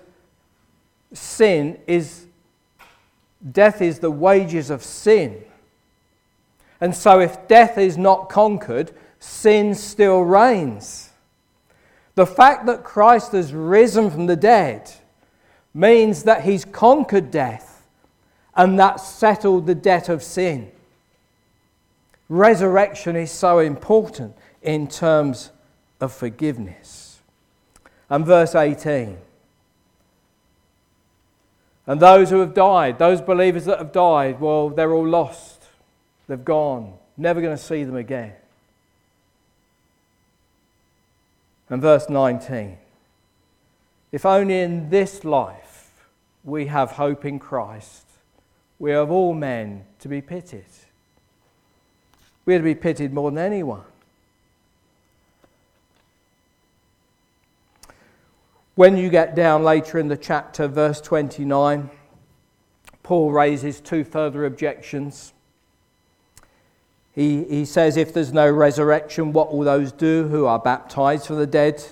sin 1.12 1.78
is, 1.87 2.25
death 3.50 3.80
is 3.80 3.98
the 3.98 4.10
wages 4.10 4.70
of 4.70 4.82
sin. 4.82 5.42
And 6.80 6.94
so 6.94 7.20
if 7.20 7.48
death 7.48 7.78
is 7.78 7.96
not 7.96 8.28
conquered, 8.28 8.92
sin 9.18 9.74
still 9.74 10.22
reigns. 10.22 11.10
The 12.14 12.26
fact 12.26 12.66
that 12.66 12.84
Christ 12.84 13.32
has 13.32 13.52
risen 13.52 14.10
from 14.10 14.26
the 14.26 14.36
dead 14.36 14.90
means 15.74 16.22
that 16.24 16.44
he's 16.44 16.64
conquered 16.64 17.30
death 17.30 17.86
and 18.54 18.78
that 18.78 19.00
settled 19.00 19.66
the 19.66 19.74
debt 19.74 20.08
of 20.08 20.22
sin. 20.22 20.70
Resurrection 22.28 23.14
is 23.14 23.30
so 23.30 23.58
important 23.58 24.34
in 24.62 24.88
terms 24.88 25.50
of 26.00 26.12
forgiveness. 26.12 27.20
And 28.08 28.24
verse 28.24 28.54
18 28.54 29.18
and 31.87 32.00
those 32.00 32.31
who 32.31 32.40
have 32.40 32.55
died, 32.55 32.99
those 32.99 33.21
believers 33.21 33.64
that 33.66 33.78
have 33.78 33.93
died, 33.93 34.40
well, 34.40 34.71
they're 34.71 34.93
all 34.93 35.07
lost. 35.07 35.64
They've 36.26 36.45
gone. 36.45 36.95
Never 37.16 37.40
going 37.40 37.57
to 37.57 37.62
see 37.62 37.85
them 37.85 37.97
again. 37.97 38.33
And 41.71 41.81
verse 41.81 42.09
19 42.09 42.78
If 44.12 44.26
only 44.26 44.61
in 44.61 44.90
this 44.90 45.25
life 45.25 45.93
we 46.45 46.66
have 46.66 46.93
hope 46.93 47.25
in 47.25 47.38
Christ, 47.38 48.05
we 48.78 48.93
are 48.93 49.00
of 49.00 49.11
all 49.11 49.35
men 49.35 49.85
to 50.00 50.09
be 50.09 50.21
pitied. 50.21 50.64
We 52.45 52.55
are 52.55 52.59
to 52.59 52.64
be 52.64 52.75
pitied 52.75 53.12
more 53.12 53.31
than 53.31 53.38
anyone. 53.38 53.83
When 58.76 58.99
you 58.99 59.09
get 59.09 59.35
down 59.35 59.64
later 59.64 59.99
in 59.99 60.09
the 60.09 60.18
chapter, 60.18 60.68
verse 60.68 61.00
29, 61.00 61.88
Paul 63.02 63.33
raises 63.33 63.80
two 63.80 64.04
further 64.04 64.45
objections. 64.45 65.33
He, 67.14 67.45
he 67.45 67.64
says, 67.64 67.97
If 67.97 68.12
there's 68.12 68.35
no 68.35 68.50
resurrection, 68.50 69.33
what 69.33 69.54
will 69.54 69.64
those 69.64 69.92
do 69.92 70.28
who 70.28 70.45
are 70.45 70.59
baptized 70.59 71.26
for 71.26 71.35
the 71.35 71.47
dead? 71.47 71.83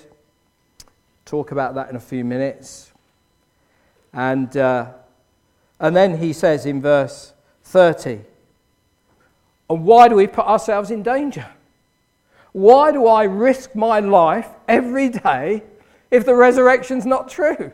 Talk 1.25 1.51
about 1.51 1.73
that 1.73 1.89
in 1.89 1.95
a 1.95 1.99
few 1.99 2.23
minutes. 2.23 2.91
And, 4.13 4.55
uh, 4.55 4.91
and 5.79 5.95
then 5.95 6.19
he 6.19 6.33
says 6.33 6.67
in 6.67 6.83
verse 6.83 7.33
30, 7.63 8.21
And 9.71 9.85
why 9.85 10.07
do 10.07 10.13
we 10.13 10.27
put 10.27 10.45
ourselves 10.45 10.91
in 10.91 11.01
danger? 11.01 11.47
Why 12.51 12.91
do 12.91 13.07
I 13.07 13.23
risk 13.23 13.73
my 13.73 14.01
life 14.01 14.49
every 14.67 15.09
day 15.09 15.63
if 16.11 16.25
the 16.25 16.35
resurrection's 16.35 17.05
not 17.05 17.29
true? 17.29 17.71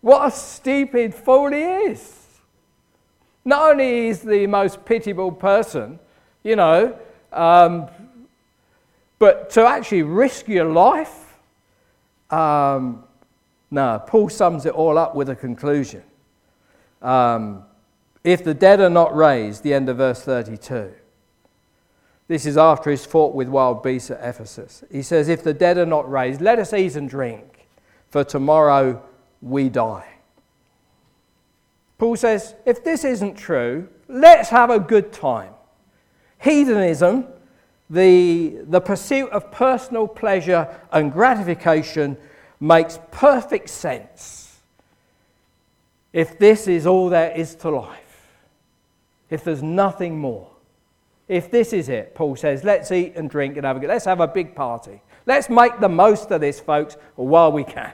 What 0.00 0.26
a 0.26 0.30
stupid 0.30 1.14
fool 1.14 1.52
he 1.52 1.62
is. 1.62 2.18
Not 3.44 3.72
only 3.72 4.08
is 4.08 4.20
the 4.20 4.46
most 4.46 4.84
pitiable 4.84 5.32
person, 5.32 5.98
you 6.42 6.56
know, 6.56 6.98
um, 7.32 7.88
but 9.18 9.50
to 9.50 9.62
actually 9.62 10.02
risk 10.02 10.48
your 10.48 10.64
life, 10.64 11.38
um, 12.30 13.04
no, 13.70 14.02
Paul 14.06 14.28
sums 14.28 14.66
it 14.66 14.72
all 14.72 14.98
up 14.98 15.14
with 15.14 15.28
a 15.28 15.36
conclusion. 15.36 16.02
Um, 17.00 17.64
if 18.24 18.44
the 18.44 18.54
dead 18.54 18.80
are 18.80 18.90
not 18.90 19.14
raised, 19.14 19.62
the 19.62 19.74
end 19.74 19.88
of 19.88 19.96
verse 19.96 20.22
32, 20.22 20.92
this 22.28 22.46
is 22.46 22.56
after 22.56 22.90
he's 22.90 23.04
fought 23.04 23.34
with 23.34 23.48
wild 23.48 23.82
beasts 23.82 24.10
at 24.10 24.20
Ephesus. 24.22 24.84
He 24.90 25.02
says, 25.02 25.28
If 25.28 25.42
the 25.42 25.54
dead 25.54 25.78
are 25.78 25.86
not 25.86 26.10
raised, 26.10 26.40
let 26.40 26.58
us 26.58 26.72
eat 26.72 26.96
and 26.96 27.08
drink, 27.08 27.66
for 28.08 28.24
tomorrow 28.24 29.02
we 29.40 29.68
die. 29.68 30.08
Paul 31.98 32.16
says, 32.16 32.54
If 32.64 32.84
this 32.84 33.04
isn't 33.04 33.36
true, 33.36 33.88
let's 34.08 34.48
have 34.48 34.70
a 34.70 34.78
good 34.78 35.12
time. 35.12 35.52
Hedonism, 36.38 37.26
the, 37.90 38.58
the 38.62 38.80
pursuit 38.80 39.30
of 39.30 39.50
personal 39.52 40.08
pleasure 40.08 40.68
and 40.90 41.12
gratification, 41.12 42.16
makes 42.60 42.98
perfect 43.10 43.68
sense 43.68 44.42
if 46.12 46.38
this 46.38 46.68
is 46.68 46.86
all 46.86 47.08
there 47.08 47.32
is 47.32 47.54
to 47.56 47.70
life, 47.70 48.28
if 49.30 49.44
there's 49.44 49.62
nothing 49.62 50.18
more. 50.18 50.51
If 51.28 51.50
this 51.50 51.72
is 51.72 51.88
it, 51.88 52.14
Paul 52.14 52.36
says, 52.36 52.64
let's 52.64 52.90
eat 52.90 53.14
and 53.16 53.30
drink 53.30 53.56
and 53.56 53.64
have 53.64 53.76
a 53.76 53.80
good, 53.80 53.88
let's 53.88 54.04
have 54.04 54.20
a 54.20 54.28
big 54.28 54.54
party. 54.54 55.00
Let's 55.24 55.48
make 55.48 55.78
the 55.80 55.88
most 55.88 56.30
of 56.30 56.40
this, 56.40 56.60
folks, 56.60 56.96
while 57.14 57.52
we 57.52 57.64
can. 57.64 57.92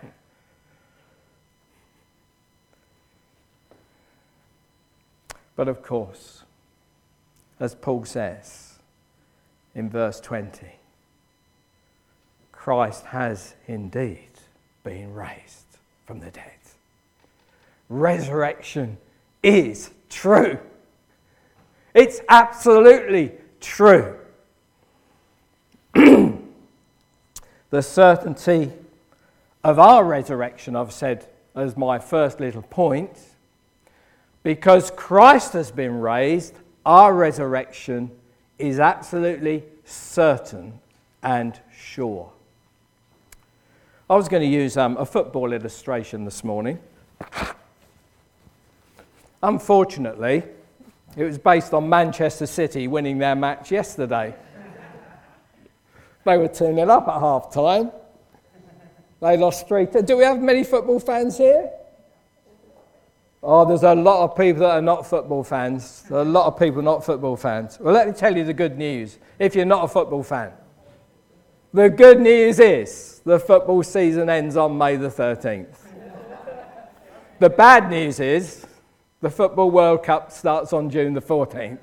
But 5.56 5.68
of 5.68 5.82
course, 5.82 6.44
as 7.58 7.74
Paul 7.74 8.04
says 8.04 8.78
in 9.74 9.90
verse 9.90 10.20
20, 10.20 10.66
Christ 12.52 13.06
has 13.06 13.54
indeed 13.66 14.30
been 14.84 15.12
raised 15.12 15.78
from 16.06 16.20
the 16.20 16.30
dead. 16.30 16.52
Resurrection 17.88 18.98
is 19.42 19.90
true. 20.08 20.58
It's 21.94 22.20
absolutely 22.28 23.32
true. 23.60 24.16
the 25.94 27.82
certainty 27.82 28.72
of 29.64 29.78
our 29.78 30.04
resurrection, 30.04 30.76
I've 30.76 30.92
said 30.92 31.26
as 31.54 31.76
my 31.76 31.98
first 31.98 32.40
little 32.40 32.62
point, 32.62 33.18
because 34.42 34.90
Christ 34.92 35.52
has 35.54 35.70
been 35.70 36.00
raised, 36.00 36.54
our 36.86 37.12
resurrection 37.12 38.10
is 38.58 38.80
absolutely 38.80 39.64
certain 39.84 40.78
and 41.22 41.58
sure. 41.76 42.30
I 44.08 44.16
was 44.16 44.28
going 44.28 44.42
to 44.42 44.48
use 44.48 44.76
um, 44.76 44.96
a 44.96 45.04
football 45.04 45.52
illustration 45.52 46.24
this 46.24 46.42
morning. 46.42 46.78
Unfortunately, 49.42 50.44
it 51.18 51.24
was 51.24 51.36
based 51.36 51.74
on 51.74 51.88
Manchester 51.88 52.46
City 52.46 52.86
winning 52.86 53.18
their 53.18 53.34
match 53.34 53.72
yesterday. 53.72 54.32
they 56.24 56.38
were 56.38 56.46
2 56.46 56.54
0 56.54 56.88
up 56.88 57.08
at 57.08 57.18
half 57.18 57.52
time. 57.52 57.90
They 59.20 59.36
lost 59.36 59.66
3 59.66 59.86
Do 60.04 60.16
we 60.16 60.22
have 60.22 60.40
many 60.40 60.62
football 60.62 61.00
fans 61.00 61.36
here? 61.36 61.70
Oh, 63.42 63.64
there's 63.64 63.82
a 63.82 63.96
lot 63.96 64.22
of 64.22 64.36
people 64.36 64.60
that 64.60 64.70
are 64.70 64.82
not 64.82 65.06
football 65.06 65.42
fans. 65.42 66.02
There 66.02 66.18
are 66.18 66.22
a 66.22 66.24
lot 66.24 66.46
of 66.46 66.56
people 66.56 66.82
not 66.82 67.04
football 67.04 67.36
fans. 67.36 67.78
Well, 67.80 67.94
let 67.94 68.06
me 68.06 68.12
tell 68.12 68.36
you 68.36 68.44
the 68.44 68.54
good 68.54 68.78
news 68.78 69.18
if 69.40 69.56
you're 69.56 69.64
not 69.64 69.84
a 69.84 69.88
football 69.88 70.22
fan. 70.22 70.52
The 71.72 71.90
good 71.90 72.20
news 72.20 72.60
is 72.60 73.22
the 73.24 73.40
football 73.40 73.82
season 73.82 74.30
ends 74.30 74.56
on 74.56 74.78
May 74.78 74.94
the 74.94 75.08
13th. 75.08 75.78
the 77.40 77.50
bad 77.50 77.90
news 77.90 78.20
is 78.20 78.67
the 79.20 79.30
Football 79.30 79.70
World 79.70 80.02
Cup 80.04 80.30
starts 80.30 80.72
on 80.72 80.90
June 80.90 81.14
the 81.14 81.22
14th. 81.22 81.78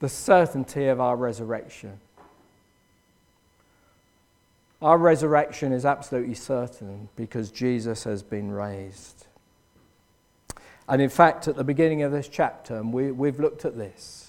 the 0.00 0.08
certainty 0.08 0.86
of 0.86 0.98
our 0.98 1.14
resurrection. 1.14 2.00
Our 4.82 4.96
resurrection 4.96 5.72
is 5.72 5.84
absolutely 5.84 6.34
certain 6.34 7.10
because 7.16 7.50
Jesus 7.50 8.04
has 8.04 8.22
been 8.22 8.50
raised. 8.50 9.26
And 10.88 11.02
in 11.02 11.10
fact, 11.10 11.46
at 11.46 11.56
the 11.56 11.64
beginning 11.64 12.02
of 12.02 12.12
this 12.12 12.28
chapter, 12.28 12.82
we, 12.82 13.12
we've 13.12 13.38
looked 13.38 13.64
at 13.64 13.76
this 13.76 14.26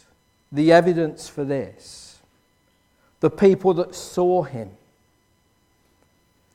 the 0.51 0.73
evidence 0.73 1.29
for 1.29 1.45
this 1.45 2.00
the 3.21 3.29
people 3.29 3.73
that 3.75 3.95
saw 3.95 4.43
him. 4.43 4.71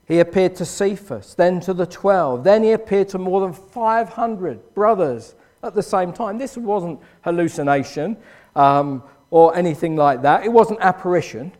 He 0.06 0.20
appeared 0.20 0.54
to 0.56 0.64
Cephas, 0.64 1.34
then 1.34 1.58
to 1.60 1.74
the 1.74 1.86
12. 1.86 2.44
Then 2.44 2.62
he 2.62 2.72
appeared 2.72 3.08
to 3.08 3.18
more 3.18 3.40
than 3.40 3.52
500 3.52 4.74
brothers 4.74 5.34
at 5.62 5.74
the 5.74 5.82
same 5.82 6.12
time. 6.12 6.38
This 6.38 6.56
wasn't 6.56 7.00
hallucination 7.22 8.16
um, 8.54 9.02
or 9.30 9.56
anything 9.56 9.96
like 9.96 10.22
that, 10.22 10.44
it 10.44 10.52
wasn't 10.52 10.80
apparition. 10.80 11.52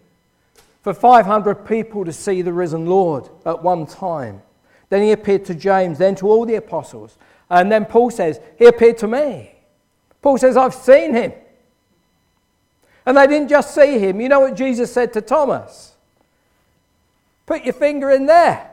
For 0.82 0.94
500 0.94 1.66
people 1.66 2.04
to 2.04 2.12
see 2.12 2.42
the 2.42 2.52
risen 2.52 2.86
Lord 2.86 3.28
at 3.44 3.60
one 3.60 3.86
time. 3.86 4.42
Then 4.88 5.02
he 5.02 5.10
appeared 5.10 5.44
to 5.46 5.54
James, 5.54 5.98
then 5.98 6.14
to 6.16 6.28
all 6.28 6.46
the 6.46 6.54
apostles. 6.54 7.18
And 7.50 7.72
then 7.72 7.86
Paul 7.86 8.12
says, 8.12 8.38
He 8.56 8.66
appeared 8.66 8.98
to 8.98 9.08
me. 9.08 9.52
Paul 10.22 10.38
says, 10.38 10.56
I've 10.56 10.74
seen 10.74 11.12
him. 11.12 11.32
And 13.06 13.16
they 13.16 13.28
didn't 13.28 13.48
just 13.48 13.72
see 13.72 14.00
him. 14.00 14.20
You 14.20 14.28
know 14.28 14.40
what 14.40 14.56
Jesus 14.56 14.92
said 14.92 15.12
to 15.12 15.20
Thomas? 15.20 15.94
Put 17.46 17.64
your 17.64 17.72
finger 17.72 18.10
in 18.10 18.26
there. 18.26 18.68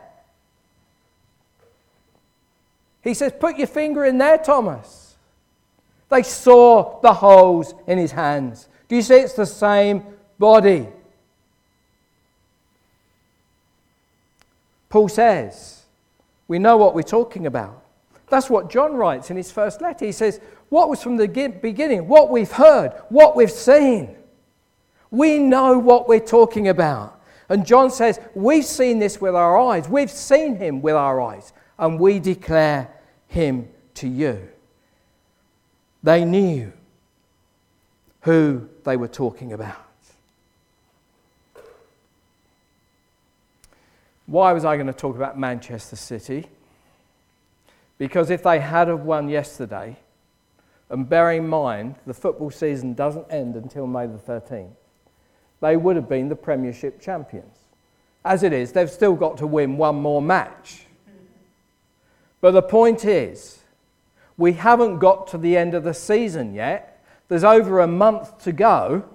He 3.03 3.13
says, 3.13 3.31
Put 3.39 3.57
your 3.57 3.67
finger 3.67 4.03
in 4.03 4.17
there, 4.17 4.39
Thomas. 4.39 5.15
They 6.09 6.23
saw 6.23 6.99
the 7.01 7.13
holes 7.13 7.75
in 7.85 7.97
his 7.97 8.11
hands. 8.11 8.67
Do 8.87 8.95
you 8.95 9.01
see 9.01 9.15
it's 9.15 9.33
the 9.33 9.45
same 9.45 10.03
body? 10.39 10.87
Paul 14.89 15.09
says, 15.09 15.83
We 16.47 16.59
know 16.59 16.77
what 16.77 16.95
we're 16.95 17.03
talking 17.03 17.45
about. 17.45 17.83
That's 18.29 18.49
what 18.49 18.69
John 18.71 18.93
writes 18.95 19.29
in 19.29 19.37
his 19.37 19.51
first 19.51 19.81
letter. 19.81 20.05
He 20.05 20.11
says, 20.11 20.39
What 20.69 20.89
was 20.89 21.03
from 21.03 21.17
the 21.17 21.27
beginning, 21.27 22.07
what 22.07 22.31
we've 22.31 22.51
heard, 22.51 22.93
what 23.09 23.35
we've 23.35 23.51
seen. 23.51 24.15
We 25.13 25.37
know 25.37 25.77
what 25.77 26.09
we're 26.09 26.19
talking 26.19 26.67
about. 26.69 27.21
And 27.47 27.67
John 27.67 27.91
says, 27.91 28.19
We've 28.33 28.65
seen 28.65 28.97
this 28.97 29.21
with 29.21 29.35
our 29.35 29.59
eyes. 29.59 29.87
We've 29.87 30.09
seen 30.09 30.55
him 30.55 30.81
with 30.81 30.95
our 30.95 31.21
eyes. 31.21 31.53
And 31.77 31.99
we 31.99 32.17
declare 32.17 32.89
him 33.27 33.69
to 33.93 34.07
you. 34.07 34.49
They 36.01 36.25
knew 36.25 36.73
who 38.21 38.67
they 38.85 38.97
were 38.97 39.07
talking 39.07 39.53
about. 39.53 39.85
Why 44.25 44.51
was 44.51 44.65
I 44.65 44.77
going 44.77 44.87
to 44.87 44.93
talk 44.93 45.15
about 45.15 45.37
Manchester 45.37 45.95
City? 45.95 46.47
Because 47.99 48.31
if 48.31 48.41
they 48.41 48.59
had 48.59 48.87
have 48.87 49.01
won 49.01 49.29
yesterday, 49.29 49.95
and 50.89 51.07
bear 51.07 51.33
in 51.33 51.47
mind 51.47 51.97
the 52.07 52.15
football 52.15 52.49
season 52.49 52.95
doesn't 52.95 53.27
end 53.29 53.55
until 53.55 53.85
May 53.85 54.07
the 54.07 54.17
13th, 54.17 54.71
they 55.63 55.77
would 55.77 55.95
have 55.95 56.09
been 56.09 56.27
the 56.27 56.35
Premiership 56.35 56.99
champions. 56.99 57.57
As 58.25 58.43
it 58.43 58.51
is, 58.51 58.73
they've 58.73 58.89
still 58.89 59.15
got 59.15 59.37
to 59.37 59.47
win 59.47 59.77
one 59.77 59.95
more 59.95 60.21
match. 60.21 60.87
But 62.41 62.51
the 62.51 62.61
point 62.61 63.05
is, 63.05 63.59
we 64.35 64.51
haven't 64.51 64.99
got 64.99 65.25
to 65.27 65.37
the 65.37 65.55
end 65.55 65.73
of 65.73 65.85
the 65.85 65.93
season 65.93 66.53
yet. 66.53 67.01
There's 67.29 67.45
over 67.45 67.79
a 67.79 67.87
month 67.87 68.43
to 68.43 68.51
go. 68.51 69.05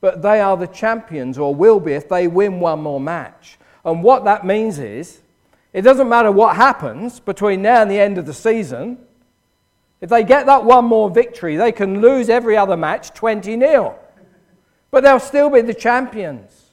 But 0.00 0.22
they 0.22 0.40
are 0.40 0.56
the 0.56 0.68
champions, 0.68 1.36
or 1.38 1.52
will 1.52 1.80
be, 1.80 1.94
if 1.94 2.08
they 2.08 2.28
win 2.28 2.60
one 2.60 2.80
more 2.80 3.00
match. 3.00 3.58
And 3.84 4.04
what 4.04 4.22
that 4.22 4.46
means 4.46 4.78
is, 4.78 5.22
it 5.72 5.82
doesn't 5.82 6.08
matter 6.08 6.30
what 6.30 6.54
happens 6.54 7.18
between 7.18 7.62
now 7.62 7.82
and 7.82 7.90
the 7.90 7.98
end 7.98 8.16
of 8.16 8.26
the 8.26 8.34
season. 8.34 8.96
If 10.00 10.08
they 10.08 10.22
get 10.22 10.46
that 10.46 10.64
one 10.64 10.84
more 10.84 11.10
victory, 11.10 11.56
they 11.56 11.72
can 11.72 12.00
lose 12.00 12.28
every 12.28 12.56
other 12.56 12.76
match 12.76 13.12
20 13.12 13.58
0 13.58 13.98
but 14.92 15.02
they'll 15.02 15.18
still 15.18 15.50
be 15.50 15.62
the 15.62 15.74
champions. 15.74 16.66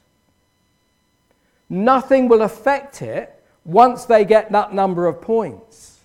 Nothing 1.68 2.28
will 2.28 2.42
affect 2.42 3.02
it 3.02 3.42
once 3.64 4.04
they 4.04 4.24
get 4.24 4.52
that 4.52 4.72
number 4.72 5.06
of 5.06 5.20
points 5.20 5.98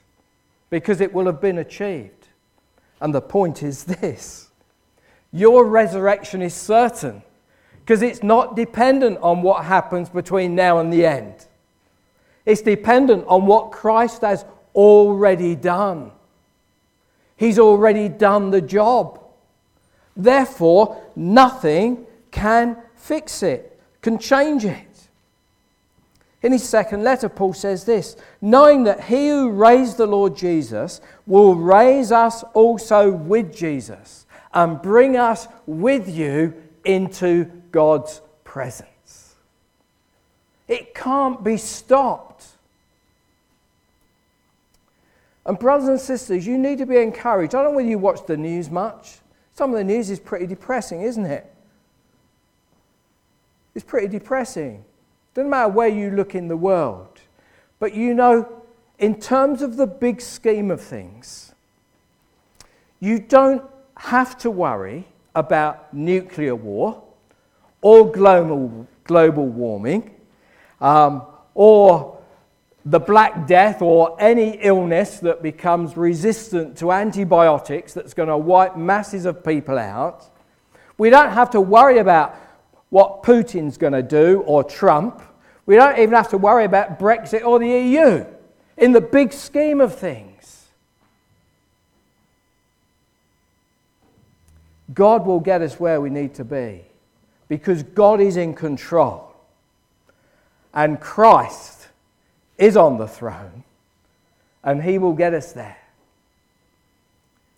because 0.69 1.01
it 1.01 1.13
will 1.13 1.25
have 1.25 1.41
been 1.41 1.59
achieved. 1.59 2.29
And 3.01 3.13
the 3.13 3.21
point 3.21 3.61
is 3.61 3.83
this 3.83 4.49
your 5.31 5.65
resurrection 5.65 6.41
is 6.41 6.53
certain 6.53 7.21
because 7.81 8.01
it's 8.01 8.23
not 8.23 8.55
dependent 8.55 9.17
on 9.19 9.41
what 9.41 9.65
happens 9.65 10.09
between 10.09 10.55
now 10.55 10.79
and 10.79 10.91
the 10.91 11.05
end. 11.05 11.45
It's 12.45 12.61
dependent 12.61 13.25
on 13.27 13.45
what 13.45 13.71
Christ 13.71 14.21
has 14.21 14.45
already 14.73 15.55
done. 15.55 16.11
He's 17.35 17.59
already 17.59 18.07
done 18.07 18.51
the 18.51 18.61
job. 18.61 19.19
Therefore, 20.15 21.01
nothing 21.15 22.05
can 22.31 22.77
fix 22.95 23.43
it, 23.43 23.79
can 24.01 24.17
change 24.17 24.65
it. 24.65 24.87
In 26.41 26.51
his 26.51 26.63
second 26.63 27.03
letter, 27.03 27.27
Paul 27.27 27.53
says 27.53 27.85
this 27.85 28.15
knowing 28.39 28.83
that 28.83 29.05
he 29.05 29.29
who 29.29 29.49
raised 29.49 29.97
the 29.97 30.05
Lord 30.05 30.35
Jesus 30.35 31.01
will 31.25 31.55
raise 31.55 32.11
us 32.11 32.43
also 32.53 33.09
with 33.09 33.55
Jesus 33.55 34.25
and 34.53 34.81
bring 34.81 35.17
us 35.17 35.47
with 35.65 36.07
you 36.07 36.53
into 36.85 37.45
God's 37.71 38.21
presence. 38.43 39.35
It 40.67 40.95
can't 40.95 41.43
be 41.43 41.57
stopped. 41.57 42.45
And, 45.45 45.59
brothers 45.59 45.89
and 45.89 45.99
sisters, 45.99 46.47
you 46.47 46.57
need 46.57 46.79
to 46.79 46.85
be 46.85 46.97
encouraged. 46.97 47.53
I 47.53 47.61
don't 47.61 47.71
know 47.71 47.77
whether 47.77 47.89
you 47.89 47.99
watch 47.99 48.25
the 48.25 48.37
news 48.37 48.69
much. 48.69 49.17
Some 49.55 49.71
of 49.71 49.77
the 49.77 49.83
news 49.85 50.09
is 50.09 50.19
pretty 50.19 50.45
depressing, 50.47 51.01
isn't 51.01 51.25
it? 51.25 51.49
It's 53.73 53.85
pretty 53.85 54.09
depressing. 54.09 54.83
Doesn't 55.33 55.49
matter 55.49 55.69
where 55.69 55.87
you 55.87 56.11
look 56.11 56.35
in 56.35 56.49
the 56.49 56.57
world. 56.57 57.19
But 57.79 57.93
you 57.93 58.13
know, 58.13 58.63
in 58.99 59.19
terms 59.19 59.61
of 59.61 59.77
the 59.77 59.87
big 59.87 60.21
scheme 60.21 60.71
of 60.71 60.81
things, 60.81 61.53
you 62.99 63.19
don't 63.19 63.63
have 63.97 64.37
to 64.39 64.51
worry 64.51 65.05
about 65.35 65.93
nuclear 65.93 66.55
war 66.55 67.01
or 67.81 68.11
global, 68.11 68.87
global 69.05 69.45
warming 69.45 70.11
um, 70.81 71.21
or 71.53 72.14
the 72.85 72.99
Black 72.99 73.47
Death 73.47 73.81
or 73.81 74.15
any 74.19 74.59
illness 74.61 75.19
that 75.19 75.41
becomes 75.41 75.97
resistant 75.97 76.77
to 76.77 76.91
antibiotics 76.91 77.93
that's 77.93 78.13
going 78.13 78.29
to 78.29 78.37
wipe 78.37 78.77
masses 78.77 79.25
of 79.25 79.43
people 79.43 79.79
out. 79.79 80.29
We 80.97 81.09
don't 81.09 81.31
have 81.31 81.49
to 81.51 81.61
worry 81.61 81.97
about 81.97 82.35
what 82.89 83.23
Putin's 83.23 83.77
going 83.77 83.93
to 83.93 84.03
do 84.03 84.41
or 84.45 84.63
Trump. 84.63 85.21
We 85.65 85.75
don't 85.75 85.97
even 85.97 86.13
have 86.13 86.29
to 86.29 86.37
worry 86.37 86.63
about 86.63 86.99
Brexit 86.99 87.43
or 87.43 87.57
the 87.57 87.67
EU 87.67 88.25
in 88.77 88.91
the 88.91 89.01
big 89.01 89.33
scheme 89.33 89.81
of 89.81 89.97
things. 89.97 90.67
God 94.93 95.25
will 95.25 95.39
get 95.39 95.63
us 95.63 95.79
where 95.79 95.99
we 95.99 96.11
need 96.11 96.35
to 96.35 96.45
be 96.45 96.83
because 97.47 97.81
God 97.81 98.21
is 98.21 98.37
in 98.37 98.53
control 98.53 99.35
and 100.71 100.99
Christ 100.99 101.84
is 102.57 102.77
on 102.77 102.97
the 102.97 103.07
throne 103.07 103.63
and 104.63 104.83
he 104.83 104.97
will 104.97 105.13
get 105.13 105.33
us 105.33 105.53
there. 105.53 105.77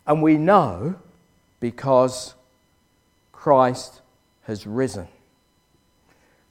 And 0.05 0.21
we 0.21 0.37
know 0.37 0.95
because 1.59 2.35
Christ 3.31 4.01
has 4.43 4.67
risen. 4.67 5.07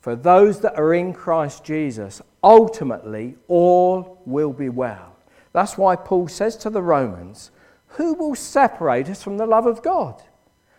For 0.01 0.15
those 0.15 0.61
that 0.61 0.77
are 0.77 0.95
in 0.95 1.13
Christ 1.13 1.65
Jesus, 1.65 2.23
ultimately 2.43 3.37
all 3.49 4.21
will 4.25 4.53
be 4.53 4.69
well. 4.69 5.17
That's 5.53 5.77
why 5.77 5.97
Paul 5.97 6.29
says 6.29 6.57
to 6.59 6.71
the 6.71 6.83
Romans, 6.83 7.51
Who 7.89 8.15
will 8.15 8.35
separate 8.35 9.09
us 9.09 9.23
from 9.23 9.37
the 9.37 9.47
love 9.47 9.67
of 9.67 9.83
God? 9.83 10.23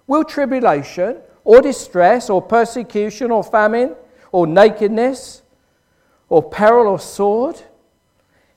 Will 0.06 0.24
tribulation 0.24 1.18
or 1.44 1.62
distress 1.62 2.30
or 2.30 2.42
persecution 2.42 3.32
or 3.32 3.44
famine 3.44 3.96
or 4.32 4.48
nakedness 4.48 5.42
or 6.30 6.48
peril 6.48 6.88
or 6.88 7.00
sword? 7.00 7.62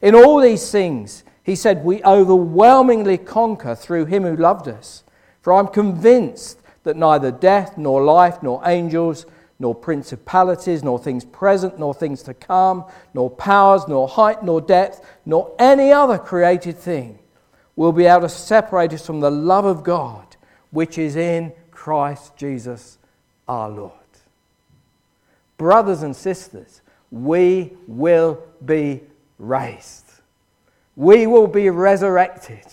In 0.01 0.15
all 0.15 0.41
these 0.41 0.71
things, 0.71 1.25
he 1.43 1.55
said, 1.57 1.85
we 1.85 2.03
overwhelmingly 2.05 3.19
conquer 3.19 3.75
through 3.75 4.07
him 4.07 4.23
who 4.25 4.37
loved 4.37 4.69
us. 4.69 5.05
For 5.43 5.53
I'm 5.53 5.69
convinced 5.69 6.61
that 6.85 6.97
neither 6.97 7.31
death, 7.31 7.77
nor 7.77 8.03
life, 8.03 8.43
nor 8.43 8.63
angels, 8.67 9.27
nor 9.59 9.75
principalities, 9.75 10.83
nor 10.83 10.99
things 10.99 11.25
present, 11.25 11.79
nor 11.79 11.93
things 11.93 12.23
to 12.23 12.35
come, 12.35 12.85
nor 13.13 13.31
powers, 13.31 13.87
nor 13.89 14.09
height, 14.09 14.43
nor 14.43 14.61
depth, 14.61 15.05
nor 15.27 15.55
any 15.59 15.93
other 15.93 16.19
created 16.19 16.79
thing 16.79 17.19
will 17.77 17.93
be 17.93 18.07
able 18.07 18.23
to 18.23 18.29
separate 18.29 18.93
us 18.93 19.07
from 19.07 19.21
the 19.21 19.31
love 19.31 19.65
of 19.65 19.83
God 19.83 20.37
which 20.71 20.99
is 20.99 21.17
in 21.17 21.53
Christ 21.71 22.37
Jesus 22.37 22.99
our 23.49 23.69
Lord. 23.69 23.93
Brothers 25.57 26.03
and 26.03 26.15
sisters, 26.17 26.81
we 27.11 27.73
will 27.87 28.43
be 28.65 29.03
raised. 29.39 30.07
We 30.97 31.27
will 31.27 31.47
be 31.47 31.71
resurrected. 31.71 32.67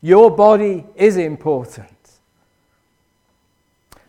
Your 0.00 0.30
body 0.30 0.84
is 0.96 1.16
important. 1.16 1.88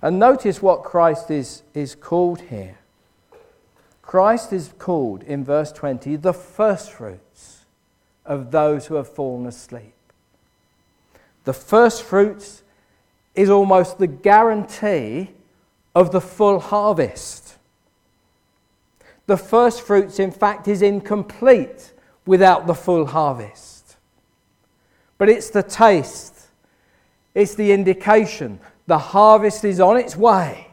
And 0.02 0.20
notice 0.20 0.62
what 0.62 0.84
Christ 0.84 1.32
is, 1.32 1.63
is 1.74 1.96
called 1.96 2.41
here. 2.41 2.78
Christ 4.02 4.54
is 4.54 4.72
called 4.78 5.24
in 5.24 5.44
verse 5.44 5.72
20 5.72 6.15
the 6.18 6.34
firstfruits 6.34 7.65
of 8.26 8.52
those 8.52 8.88
who 8.88 8.96
have 8.96 9.08
fallen 9.08 9.46
asleep. 9.46 9.94
The 11.44 11.54
firstfruits 11.54 12.63
is 13.36 13.50
almost 13.50 13.98
the 13.98 14.08
guarantee 14.08 15.32
of 15.94 16.12
the 16.12 16.22
full 16.22 16.60
harvest. 16.60 17.45
The 19.28 19.38
first 19.38 19.82
fruits, 19.82 20.20
in 20.20 20.32
fact, 20.32 20.68
is 20.68 20.82
incomplete 20.82 21.94
without 22.26 22.68
the 22.68 22.76
full 22.76 23.06
harvest. 23.06 23.98
But 25.18 25.30
it's 25.30 25.50
the 25.50 25.64
taste, 25.64 26.48
it's 27.34 27.56
the 27.56 27.72
indication. 27.72 28.60
The 28.88 28.98
harvest 28.98 29.64
is 29.64 29.80
on 29.80 29.98
its 29.98 30.16
way, 30.16 30.68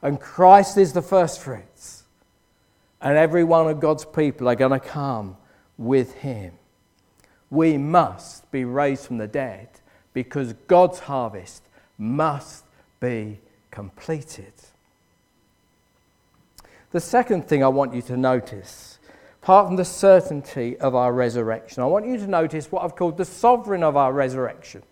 and 0.00 0.20
Christ 0.20 0.76
is 0.76 0.92
the 0.92 1.02
first 1.02 1.40
fruits. 1.40 2.02
And 3.00 3.16
every 3.16 3.44
one 3.44 3.68
of 3.68 3.80
God's 3.80 4.04
people 4.04 4.48
are 4.48 4.54
going 4.54 4.72
to 4.72 4.80
come 4.80 5.36
with 5.76 6.14
him. 6.14 6.54
We 7.50 7.76
must 7.76 8.50
be 8.50 8.64
raised 8.64 9.06
from 9.06 9.18
the 9.18 9.26
dead 9.26 9.68
because 10.12 10.54
God's 10.66 11.00
harvest 11.00 11.62
must 11.98 12.64
be 13.00 13.38
completed. 13.70 14.52
The 16.92 17.00
second 17.00 17.48
thing 17.48 17.64
I 17.64 17.68
want 17.68 17.94
you 17.94 18.02
to 18.02 18.16
notice, 18.18 18.98
apart 19.42 19.66
from 19.66 19.76
the 19.76 19.84
certainty 19.84 20.78
of 20.78 20.94
our 20.94 21.10
resurrection, 21.12 21.82
I 21.82 21.86
want 21.86 22.06
you 22.06 22.18
to 22.18 22.26
notice 22.26 22.70
what 22.70 22.84
I've 22.84 22.96
called 22.96 23.16
the 23.16 23.24
sovereign 23.24 23.82
of 23.82 23.96
our 23.96 24.12
resurrection. 24.12 24.82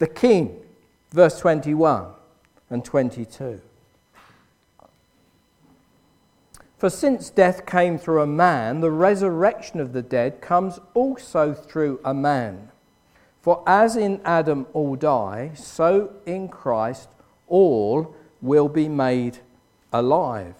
The 0.00 0.08
king, 0.08 0.60
verse 1.12 1.38
21 1.38 2.06
and 2.68 2.84
22. 2.84 3.60
For 6.78 6.90
since 6.90 7.30
death 7.30 7.64
came 7.64 7.96
through 7.96 8.22
a 8.22 8.26
man, 8.26 8.80
the 8.80 8.90
resurrection 8.90 9.80
of 9.80 9.92
the 9.92 10.02
dead 10.02 10.40
comes 10.40 10.80
also 10.94 11.54
through 11.54 12.00
a 12.04 12.14
man. 12.14 12.70
For 13.40 13.62
as 13.66 13.96
in 13.96 14.20
Adam 14.24 14.66
all 14.72 14.96
die, 14.96 15.52
so 15.54 16.12
in 16.26 16.48
Christ 16.48 17.08
all 17.48 18.14
will 18.40 18.68
be 18.68 18.88
made 18.88 19.38
alive. 19.92 20.54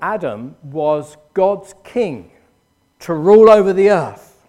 Adam 0.00 0.56
was 0.62 1.16
God's 1.34 1.74
king 1.84 2.30
to 3.00 3.14
rule 3.14 3.50
over 3.50 3.72
the 3.72 3.90
earth. 3.90 4.46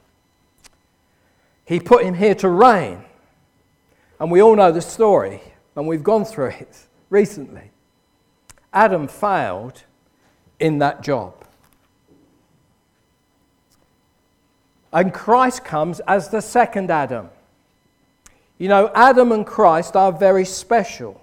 He 1.66 1.80
put 1.80 2.04
him 2.04 2.16
here 2.16 2.36
to 2.36 2.50
reign. 2.50 3.04
And 4.20 4.32
we 4.32 4.42
all 4.42 4.56
know 4.56 4.72
the 4.72 4.82
story, 4.82 5.42
and 5.76 5.88
we've 5.88 6.04
gone 6.04 6.26
through 6.26 6.50
it 6.50 6.88
recently. 7.10 7.72
Adam 8.74 9.08
failed 9.08 9.84
in 10.60 10.80
that 10.80 11.02
job. 11.02 11.34
And 14.92 15.14
Christ 15.14 15.64
comes 15.64 16.00
as 16.02 16.30
the 16.30 16.42
second 16.42 16.92
Adam. 16.92 17.30
You 18.60 18.68
know, 18.68 18.92
Adam 18.94 19.32
and 19.32 19.48
Christ 19.48 19.96
are 19.96 20.12
very 20.12 20.46
special. 20.46 21.20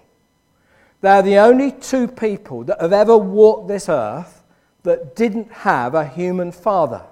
They're 1.02 1.22
the 1.22 1.36
only 1.36 1.70
two 1.70 2.08
people 2.08 2.64
that 2.64 2.80
have 2.80 2.94
ever 2.94 3.16
walked 3.16 3.68
this 3.68 3.88
earth 3.88 4.42
that 4.82 5.14
didn't 5.14 5.52
have 5.52 5.94
a 5.94 6.06
human 6.06 6.50
father. 6.50 7.02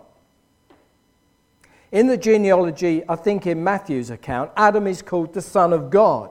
In 1.93 2.07
the 2.07 2.17
genealogy, 2.17 3.05
I 3.09 3.17
think 3.17 3.47
in 3.47 3.63
Matthew's 3.63 4.11
account, 4.11 4.51
Adam 4.57 4.87
is 4.87 5.03
called 5.03 5.35
the 5.35 5.43
Son 5.43 5.73
of 5.73 5.91
God. 5.91 6.31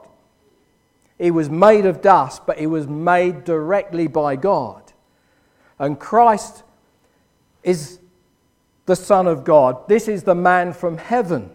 He 1.20 1.32
was 1.32 1.50
made 1.50 1.86
of 1.86 2.02
dust, 2.02 2.46
but 2.48 2.58
he 2.58 2.68
was 2.68 2.88
made 2.88 3.44
directly 3.44 4.08
by 4.08 4.36
God. 4.36 4.92
And 5.78 6.00
Christ 6.00 6.64
is 7.62 8.00
the 8.88 8.96
Son 8.96 9.28
of 9.28 9.44
God. 9.44 9.88
This 9.88 10.08
is 10.08 10.24
the 10.24 10.36
man 10.36 10.74
from 10.74 10.98
heaven. 10.98 11.52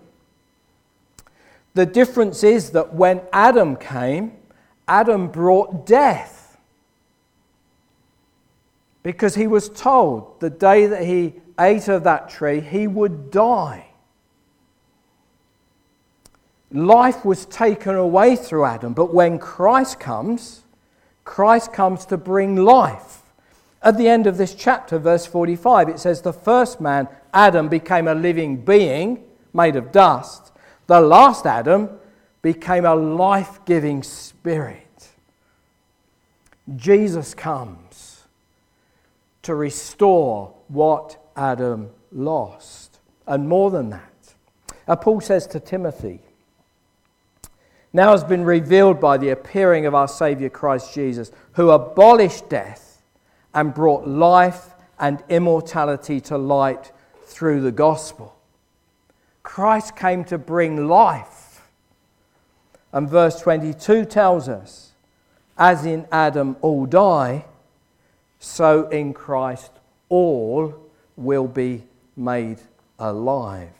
The 1.79 1.87
difference 1.87 2.43
is 2.43 2.71
that 2.71 2.93
when 2.93 3.21
Adam 3.33 3.77
came, 3.77 4.33
Adam 4.89 5.29
brought 5.29 5.87
death. 5.87 6.59
Because 9.05 9.37
he 9.37 9.47
was 9.47 9.69
told 9.69 10.41
the 10.41 10.51
day 10.51 10.87
that 10.89 11.05
he 11.05 11.35
ate 11.57 11.87
of 11.87 12.03
that 12.03 12.31
tree, 12.31 12.61
he 12.61 12.89
would 12.89 13.31
die. 13.31 13.87
Life 16.73 17.25
was 17.25 17.47
taken 17.47 17.95
away 17.95 18.35
through 18.35 18.65
Adam, 18.65 18.93
but 18.93 19.15
when 19.15 19.39
Christ 19.39 20.01
comes, 20.01 20.63
Christ 21.23 21.73
comes 21.73 22.05
to 22.07 22.17
bring 22.17 22.57
life. 22.57 23.23
At 23.85 23.97
the 23.97 24.09
end 24.09 24.27
of 24.27 24.37
this 24.37 24.57
chapter, 24.57 24.99
verse 24.99 25.27
45, 25.27 25.91
it 25.91 26.01
says, 26.01 26.23
The 26.23 26.33
first 26.33 26.81
man, 26.81 27.07
Adam, 27.33 27.69
became 27.69 28.09
a 28.09 28.17
living 28.17 28.65
being 28.65 29.23
made 29.53 29.77
of 29.77 29.93
dust. 29.93 30.51
The 30.89 31.01
last 31.01 31.47
Adam 31.47 31.91
became 32.41 32.87
a 32.87 32.95
life 32.95 33.61
giving 33.67 34.03
spirit. 34.03 35.09
Jesus 36.77 37.35
comes 37.35 38.25
to 39.43 39.55
restore 39.55 40.55
what 40.69 41.19
Adam 41.37 41.91
lost. 42.11 42.99
And 43.27 43.49
more 43.49 43.71
than 43.71 43.91
that, 43.91 44.35
uh, 44.87 44.97
Paul 44.97 45.21
says 45.21 45.47
to 45.49 45.61
Timothy, 45.61 46.21
now 47.93 48.13
has 48.13 48.25
been 48.25 48.45
revealed 48.45 48.99
by 48.99 49.19
the 49.19 49.29
appearing 49.29 49.85
of 49.85 49.95
our 49.95 50.09
Saviour 50.09 50.49
Christ 50.49 50.95
Jesus, 50.95 51.31
who 51.53 51.71
abolished 51.71 52.49
death 52.49 53.03
and 53.53 53.75
brought 53.75 54.09
life 54.09 54.71
and 54.99 55.23
immortality 55.29 56.21
to 56.23 56.39
light 56.39 56.93
through 57.25 57.61
the 57.61 57.73
gospel. 57.73 58.38
Christ 59.49 59.97
came 59.97 60.25
to 60.25 60.37
bring 60.37 60.89
life. 60.89 61.63
And 62.93 63.09
verse 63.09 63.41
22 63.41 64.05
tells 64.05 64.47
us, 64.47 64.93
as 65.57 65.87
in 65.87 66.07
Adam 66.13 66.57
all 66.61 66.85
die, 66.85 67.47
so 68.39 68.89
in 68.89 69.15
Christ 69.15 69.73
all 70.11 70.75
will 71.17 71.49
be 71.49 71.83
made 72.15 72.59
alive. 72.99 73.71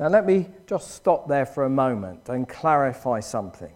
Now, 0.00 0.08
let 0.08 0.26
me 0.26 0.48
just 0.66 0.90
stop 0.90 1.28
there 1.28 1.46
for 1.46 1.64
a 1.64 1.70
moment 1.70 2.28
and 2.28 2.48
clarify 2.48 3.20
something. 3.20 3.72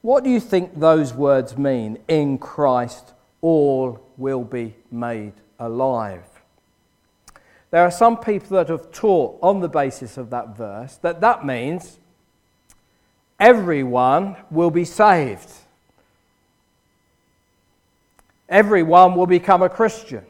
What 0.00 0.24
do 0.24 0.30
you 0.30 0.40
think 0.40 0.80
those 0.80 1.12
words 1.12 1.58
mean? 1.58 1.98
In 2.08 2.38
Christ, 2.38 3.12
all 3.42 4.00
will 4.16 4.42
be 4.42 4.74
made 4.90 5.34
alive. 5.58 6.37
There 7.70 7.82
are 7.82 7.90
some 7.90 8.18
people 8.18 8.56
that 8.56 8.68
have 8.68 8.90
taught 8.92 9.38
on 9.42 9.60
the 9.60 9.68
basis 9.68 10.16
of 10.16 10.30
that 10.30 10.56
verse 10.56 10.96
that 10.96 11.20
that 11.20 11.44
means 11.44 11.98
everyone 13.38 14.36
will 14.50 14.70
be 14.70 14.84
saved. 14.84 15.50
everyone 18.48 19.14
will 19.14 19.26
become 19.26 19.62
a 19.62 19.68
Christian. 19.68 20.24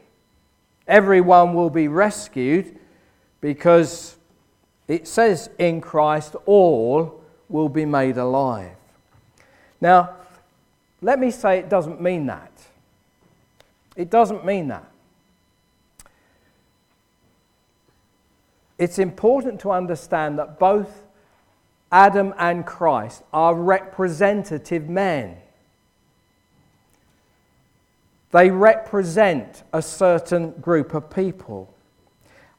Everyone 0.87 1.55
will 1.55 1.71
be 1.71 1.89
rescued 1.89 2.77
because 3.41 4.17
it 4.89 5.07
says 5.07 5.51
in 5.59 5.81
Christ 5.81 6.35
all 6.47 7.23
will 7.49 7.69
be 7.69 7.85
made 7.85 8.17
alive. 8.17 8.73
Now, 9.81 10.15
let 11.01 11.21
me 11.21 11.31
say 11.31 11.59
it 11.59 11.69
doesn't 11.69 12.01
mean 12.01 12.27
that. 12.27 12.51
It 13.95 14.11
doesn't 14.11 14.45
mean 14.45 14.69
that. 14.69 14.91
It's 18.79 18.99
important 18.99 19.61
to 19.61 19.73
understand 19.73 20.39
that 20.39 20.59
both 20.59 21.03
Adam 21.91 22.33
and 22.39 22.65
Christ 22.65 23.23
are 23.33 23.55
representative 23.55 24.89
men. 24.89 25.37
They 28.31 28.51
represent 28.51 29.63
a 29.73 29.83
certain 29.83 30.53
group 30.53 30.95
of 30.95 31.11
people. 31.11 31.75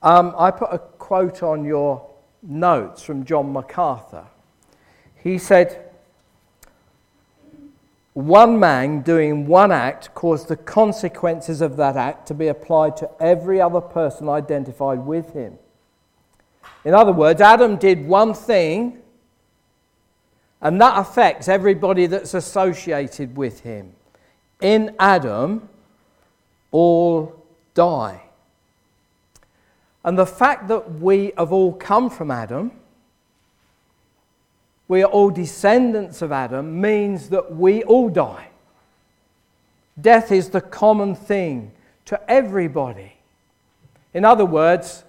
Um, 0.01 0.33
I 0.37 0.51
put 0.51 0.69
a 0.71 0.79
quote 0.79 1.43
on 1.43 1.63
your 1.63 2.09
notes 2.41 3.03
from 3.03 3.23
John 3.23 3.53
MacArthur. 3.53 4.25
He 5.15 5.37
said, 5.37 5.91
One 8.13 8.59
man 8.59 9.01
doing 9.01 9.45
one 9.45 9.71
act 9.71 10.13
caused 10.15 10.47
the 10.47 10.57
consequences 10.57 11.61
of 11.61 11.77
that 11.77 11.95
act 11.95 12.27
to 12.27 12.33
be 12.33 12.47
applied 12.47 12.97
to 12.97 13.09
every 13.19 13.61
other 13.61 13.81
person 13.81 14.27
identified 14.27 14.99
with 14.99 15.33
him. 15.33 15.57
In 16.85 16.93
other 16.93 17.11
words, 17.11 17.41
Adam 17.41 17.77
did 17.77 18.05
one 18.07 18.33
thing, 18.33 19.01
and 20.61 20.79
that 20.81 20.97
affects 20.97 21.47
everybody 21.47 22.05
that's 22.05 22.33
associated 22.33 23.35
with 23.35 23.61
him. 23.61 23.93
In 24.61 24.95
Adam, 24.99 25.67
all 26.71 27.45
die. 27.73 28.21
And 30.03 30.17
the 30.17 30.25
fact 30.25 30.67
that 30.69 30.99
we 30.99 31.33
have 31.37 31.51
all 31.51 31.73
come 31.73 32.09
from 32.09 32.31
Adam, 32.31 32.71
we 34.87 35.03
are 35.03 35.09
all 35.09 35.29
descendants 35.29 36.21
of 36.21 36.31
Adam, 36.31 36.79
means 36.79 37.29
that 37.29 37.55
we 37.55 37.83
all 37.83 38.09
die. 38.09 38.47
Death 39.99 40.31
is 40.31 40.49
the 40.49 40.61
common 40.61 41.13
thing 41.13 41.71
to 42.05 42.19
everybody. 42.29 43.13
In 44.13 44.25
other 44.25 44.45
words, 44.45 45.03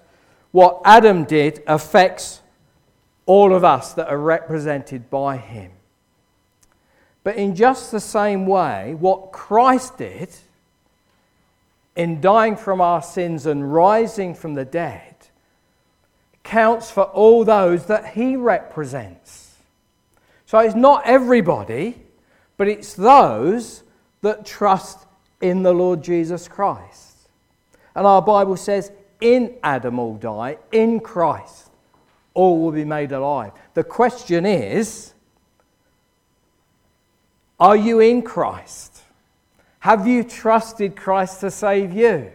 what 0.51 0.81
Adam 0.83 1.23
did 1.23 1.63
affects 1.67 2.41
all 3.25 3.53
of 3.53 3.63
us 3.63 3.93
that 3.93 4.09
are 4.09 4.17
represented 4.17 5.09
by 5.09 5.37
him. 5.37 5.71
But 7.23 7.35
in 7.35 7.55
just 7.55 7.91
the 7.91 7.99
same 7.99 8.45
way, 8.45 8.95
what 8.99 9.31
Christ 9.31 9.97
did 9.97 10.29
in 11.95 12.21
dying 12.21 12.55
from 12.55 12.81
our 12.81 13.01
sins 13.01 13.45
and 13.45 13.73
rising 13.73 14.33
from 14.33 14.55
the 14.55 14.65
dead 14.65 15.15
counts 16.43 16.89
for 16.89 17.03
all 17.03 17.45
those 17.45 17.85
that 17.85 18.13
he 18.13 18.35
represents. 18.35 19.55
So 20.45 20.57
it's 20.59 20.75
not 20.75 21.03
everybody, 21.05 22.01
but 22.57 22.67
it's 22.67 22.93
those 22.93 23.83
that 24.21 24.45
trust 24.45 25.05
in 25.39 25.63
the 25.63 25.73
Lord 25.73 26.03
Jesus 26.03 26.47
Christ. 26.47 27.15
And 27.95 28.07
our 28.07 28.21
Bible 28.21 28.57
says 28.57 28.91
in 29.21 29.55
Adam 29.63 29.99
all 29.99 30.15
die, 30.15 30.57
in 30.71 30.99
Christ 30.99 31.69
all 32.33 32.61
will 32.61 32.71
be 32.71 32.85
made 32.85 33.11
alive. 33.11 33.51
The 33.73 33.83
question 33.83 34.45
is 34.45 35.13
are 37.59 37.75
you 37.75 37.99
in 37.99 38.23
Christ? 38.23 39.03
Have 39.79 40.07
you 40.07 40.23
trusted 40.23 40.95
Christ 40.95 41.41
to 41.41 41.51
save 41.51 41.93
you? 41.93 42.31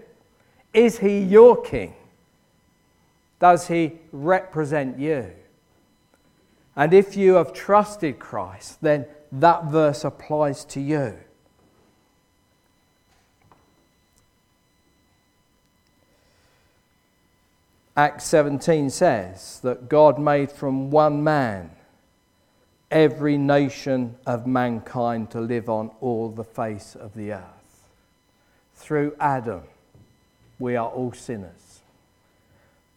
Is 0.72 0.98
he 0.98 1.18
your 1.18 1.60
king? 1.60 1.94
Does 3.40 3.66
he 3.66 3.94
represent 4.12 4.98
you? 4.98 5.32
And 6.76 6.94
if 6.94 7.16
you 7.16 7.34
have 7.34 7.52
trusted 7.52 8.18
Christ, 8.18 8.80
then 8.82 9.06
that 9.32 9.64
verse 9.64 10.04
applies 10.04 10.64
to 10.66 10.80
you. 10.80 11.18
Acts 17.96 18.24
17 18.24 18.90
says 18.90 19.60
that 19.62 19.88
God 19.88 20.18
made 20.18 20.52
from 20.52 20.90
one 20.90 21.24
man 21.24 21.70
every 22.90 23.38
nation 23.38 24.16
of 24.26 24.46
mankind 24.46 25.30
to 25.30 25.40
live 25.40 25.70
on 25.70 25.90
all 26.02 26.28
the 26.28 26.44
face 26.44 26.94
of 26.94 27.14
the 27.14 27.32
earth. 27.32 27.88
Through 28.74 29.16
Adam, 29.18 29.62
we 30.58 30.76
are 30.76 30.88
all 30.88 31.12
sinners. 31.12 31.80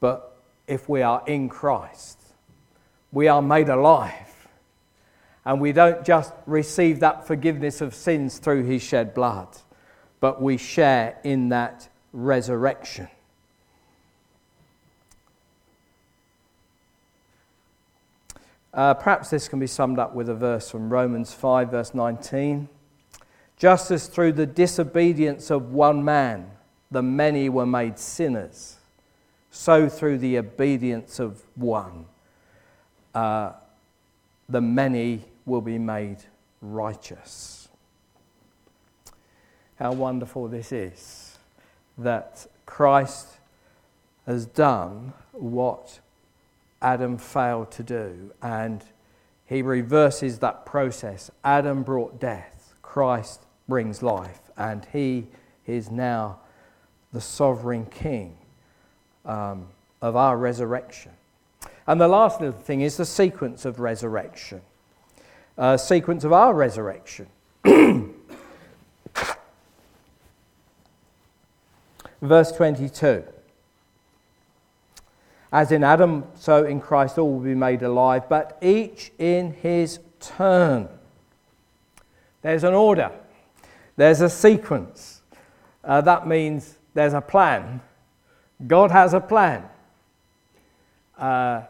But 0.01 0.35
if 0.67 0.89
we 0.89 1.01
are 1.01 1.23
in 1.25 1.47
Christ, 1.47 2.19
we 3.13 3.29
are 3.29 3.41
made 3.41 3.69
alive. 3.69 4.47
And 5.45 5.61
we 5.61 5.71
don't 5.71 6.05
just 6.05 6.33
receive 6.45 6.99
that 6.99 7.25
forgiveness 7.25 7.79
of 7.79 7.95
sins 7.95 8.37
through 8.37 8.65
his 8.65 8.83
shed 8.83 9.13
blood, 9.13 9.47
but 10.19 10.41
we 10.41 10.57
share 10.57 11.17
in 11.23 11.49
that 11.49 11.87
resurrection. 12.11 13.07
Uh, 18.73 18.93
perhaps 18.93 19.29
this 19.29 19.47
can 19.47 19.59
be 19.59 19.67
summed 19.67 19.97
up 19.97 20.13
with 20.13 20.29
a 20.29 20.35
verse 20.35 20.69
from 20.69 20.89
Romans 20.89 21.33
5, 21.33 21.71
verse 21.71 21.93
19. 21.93 22.69
Just 23.57 23.91
as 23.91 24.07
through 24.07 24.33
the 24.33 24.45
disobedience 24.45 25.49
of 25.49 25.73
one 25.73 26.03
man 26.03 26.51
the 26.91 27.01
many 27.03 27.49
were 27.49 27.65
made 27.65 27.99
sinners, 27.99 28.77
so 29.51 29.89
through 29.89 30.17
the 30.17 30.37
obedience 30.37 31.19
of 31.19 31.43
one 31.55 32.05
uh, 33.13 33.51
the 34.47 34.61
many 34.61 35.23
will 35.45 35.61
be 35.61 35.77
made 35.77 36.17
righteous. 36.61 37.69
How 39.77 39.93
wonderful 39.93 40.47
this 40.47 40.71
is 40.71 41.37
that 41.97 42.47
Christ 42.65 43.27
has 44.25 44.45
done 44.45 45.13
what 45.31 45.99
Adam 46.81 47.17
failed 47.17 47.71
to 47.71 47.83
do. 47.83 48.31
And 48.41 48.83
he 49.45 49.61
reverses 49.61 50.39
that 50.39 50.65
process. 50.65 51.31
Adam 51.43 51.83
brought 51.83 52.19
death, 52.19 52.73
Christ 52.81 53.41
brings 53.67 54.01
life, 54.03 54.41
and 54.57 54.85
he 54.93 55.27
is 55.65 55.89
now 55.89 56.39
the 57.13 57.21
sovereign 57.21 57.85
king 57.87 58.37
um, 59.25 59.67
of 60.01 60.15
our 60.15 60.37
resurrection. 60.37 61.11
And 61.87 61.99
the 61.99 62.07
last 62.07 62.39
little 62.39 62.59
thing 62.59 62.81
is 62.81 62.97
the 62.97 63.05
sequence 63.05 63.65
of 63.65 63.79
resurrection, 63.79 64.61
uh, 65.57 65.77
sequence 65.77 66.23
of 66.23 66.31
our 66.31 66.53
resurrection. 66.53 67.25
Verse 72.21 72.51
22. 72.51 73.23
As 75.51 75.71
in 75.71 75.83
Adam, 75.83 76.25
so 76.35 76.63
in 76.63 76.79
Christ 76.79 77.17
all 77.17 77.33
will 77.33 77.39
be 77.39 77.55
made 77.55 77.81
alive, 77.81 78.29
but 78.29 78.57
each 78.61 79.11
in 79.17 79.53
his 79.53 79.99
turn. 80.19 80.87
There's 82.41 82.63
an 82.63 82.73
order, 82.73 83.11
there's 83.95 84.21
a 84.21 84.29
sequence. 84.29 85.21
Uh, 85.83 86.01
that 86.01 86.27
means 86.27 86.75
there's 86.93 87.13
a 87.13 87.21
plan. 87.21 87.81
God 88.67 88.91
has 88.91 89.13
a 89.13 89.19
plan. 89.19 89.63
Uh, 91.17 91.63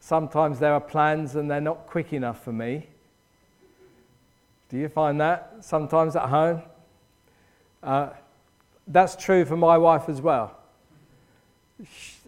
sometimes 0.00 0.58
there 0.58 0.72
are 0.72 0.80
plans 0.80 1.34
and 1.34 1.50
they're 1.50 1.60
not 1.60 1.86
quick 1.86 2.12
enough 2.12 2.44
for 2.44 2.52
me. 2.52 2.86
Do 4.68 4.78
you 4.78 4.88
find 4.88 5.20
that 5.20 5.56
sometimes 5.60 6.14
at 6.14 6.28
home? 6.28 6.62
Uh, 7.82 8.10
that's 8.86 9.16
true 9.16 9.44
for 9.44 9.56
my 9.56 9.76
wife 9.76 10.08
as 10.08 10.20
well 10.20 10.56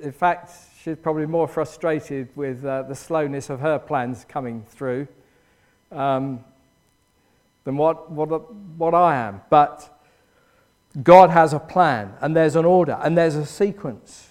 in 0.02 0.12
fact, 0.12 0.50
she's 0.84 0.96
probably 0.98 1.24
more 1.24 1.48
frustrated 1.48 2.28
with 2.36 2.62
uh, 2.64 2.82
the 2.82 2.94
slowness 2.94 3.48
of 3.48 3.60
her 3.60 3.78
plans 3.78 4.26
coming 4.28 4.64
through 4.68 5.08
um, 5.90 6.44
than 7.64 7.78
what, 7.78 8.10
what, 8.10 8.52
what 8.76 8.94
I 8.94 9.16
am. 9.16 9.40
But 9.48 9.90
God 11.02 11.30
has 11.30 11.54
a 11.54 11.58
plan, 11.58 12.12
and 12.20 12.36
there's 12.36 12.54
an 12.54 12.66
order, 12.66 12.98
and 13.02 13.16
there's 13.16 13.34
a 13.34 13.46
sequence. 13.46 14.30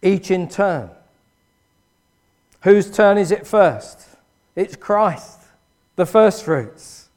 Each 0.00 0.30
in 0.30 0.48
turn. 0.48 0.90
Whose 2.62 2.90
turn 2.90 3.18
is 3.18 3.32
it 3.32 3.44
first? 3.44 4.06
It's 4.54 4.76
Christ, 4.76 5.40
the 5.96 6.06
first 6.06 6.44
fruits. 6.44 7.08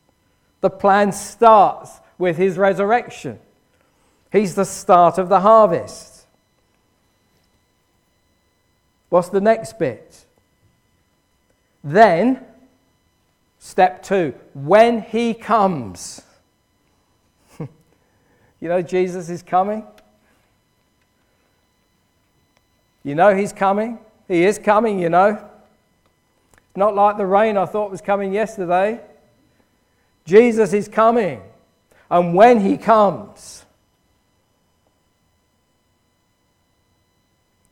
The 0.61 0.71
plan 0.71 1.11
starts 1.11 1.99
with 2.17 2.37
his 2.37 2.57
resurrection. 2.57 3.39
He's 4.31 4.55
the 4.55 4.65
start 4.65 5.17
of 5.17 5.29
the 5.29 5.39
harvest. 5.39 6.25
What's 9.09 9.29
the 9.29 9.41
next 9.41 9.79
bit? 9.79 10.25
Then 11.83 12.45
Step 13.59 14.01
two, 14.01 14.33
when 14.53 15.01
he 15.01 15.33
comes. 15.33 16.21
you 17.59 17.67
know, 18.61 18.81
Jesus 18.81 19.29
is 19.29 19.43
coming. 19.43 19.85
You 23.03 23.15
know 23.15 23.35
he's 23.35 23.53
coming. 23.53 23.99
He 24.27 24.43
is 24.43 24.57
coming, 24.57 24.99
you 24.99 25.09
know. 25.09 25.45
Not 26.75 26.95
like 26.95 27.17
the 27.17 27.25
rain 27.25 27.57
I 27.57 27.65
thought 27.65 27.91
was 27.91 28.01
coming 28.01 28.33
yesterday. 28.33 29.01
Jesus 30.25 30.71
is 30.71 30.87
coming. 30.87 31.41
And 32.09 32.33
when 32.33 32.61
he 32.61 32.77
comes, 32.77 33.65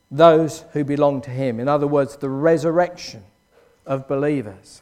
those 0.10 0.64
who 0.74 0.84
belong 0.84 1.22
to 1.22 1.30
him, 1.30 1.60
in 1.60 1.68
other 1.68 1.88
words, 1.88 2.18
the 2.18 2.30
resurrection 2.30 3.24
of 3.86 4.08
believers. 4.08 4.82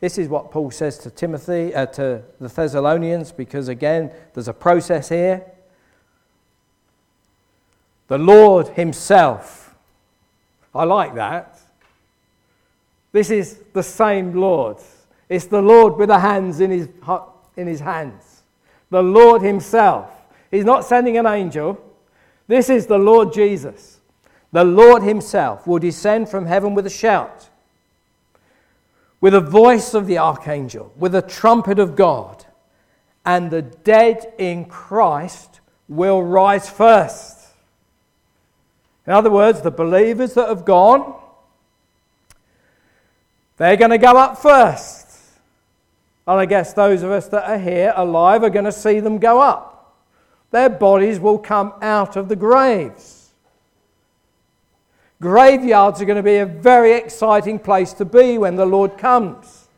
This 0.00 0.16
is 0.16 0.28
what 0.28 0.50
Paul 0.50 0.70
says 0.70 0.98
to 0.98 1.10
Timothy, 1.10 1.74
uh, 1.74 1.86
to 1.86 2.22
the 2.40 2.48
Thessalonians, 2.48 3.32
because 3.32 3.68
again, 3.68 4.10
there's 4.32 4.48
a 4.48 4.54
process 4.54 5.10
here. 5.10 5.44
The 8.08 8.18
Lord 8.18 8.68
Himself. 8.68 9.74
I 10.74 10.84
like 10.84 11.14
that. 11.14 11.60
This 13.12 13.30
is 13.30 13.60
the 13.72 13.82
same 13.82 14.34
Lord. 14.34 14.78
It's 15.28 15.46
the 15.46 15.62
Lord 15.62 15.96
with 15.96 16.08
the 16.08 16.18
hands 16.18 16.60
in 16.60 16.70
his, 16.70 16.88
in 17.56 17.66
his 17.66 17.80
hands. 17.80 18.42
The 18.88 19.02
Lord 19.02 19.42
Himself. 19.42 20.10
He's 20.50 20.64
not 20.64 20.84
sending 20.84 21.18
an 21.18 21.26
angel. 21.26 21.78
This 22.48 22.70
is 22.70 22.86
the 22.86 22.98
Lord 22.98 23.32
Jesus. 23.32 23.99
The 24.52 24.64
Lord 24.64 25.02
Himself 25.02 25.66
will 25.66 25.78
descend 25.78 26.28
from 26.28 26.46
heaven 26.46 26.74
with 26.74 26.86
a 26.86 26.90
shout, 26.90 27.48
with 29.20 29.34
a 29.34 29.40
voice 29.40 29.94
of 29.94 30.06
the 30.06 30.18
archangel, 30.18 30.92
with 30.96 31.14
a 31.14 31.22
trumpet 31.22 31.78
of 31.78 31.94
God, 31.94 32.44
and 33.24 33.50
the 33.50 33.62
dead 33.62 34.32
in 34.38 34.64
Christ 34.64 35.60
will 35.88 36.22
rise 36.22 36.68
first. 36.68 37.38
In 39.06 39.12
other 39.12 39.30
words, 39.30 39.60
the 39.60 39.70
believers 39.70 40.34
that 40.34 40.48
have 40.48 40.64
gone, 40.64 41.14
they're 43.56 43.76
going 43.76 43.90
to 43.90 43.98
go 43.98 44.16
up 44.16 44.38
first. 44.38 45.08
And 46.26 46.38
I 46.38 46.46
guess 46.46 46.72
those 46.72 47.02
of 47.02 47.10
us 47.10 47.28
that 47.28 47.48
are 47.48 47.58
here 47.58 47.92
alive 47.96 48.42
are 48.42 48.50
going 48.50 48.64
to 48.64 48.72
see 48.72 49.00
them 49.00 49.18
go 49.18 49.40
up. 49.40 49.96
Their 50.50 50.68
bodies 50.68 51.18
will 51.18 51.38
come 51.38 51.72
out 51.82 52.16
of 52.16 52.28
the 52.28 52.36
graves. 52.36 53.19
Graveyards 55.20 56.00
are 56.00 56.06
going 56.06 56.16
to 56.16 56.22
be 56.22 56.36
a 56.36 56.46
very 56.46 56.92
exciting 56.92 57.58
place 57.58 57.92
to 57.94 58.04
be 58.04 58.38
when 58.38 58.56
the 58.56 58.64
Lord 58.64 58.96
comes. 58.96 59.68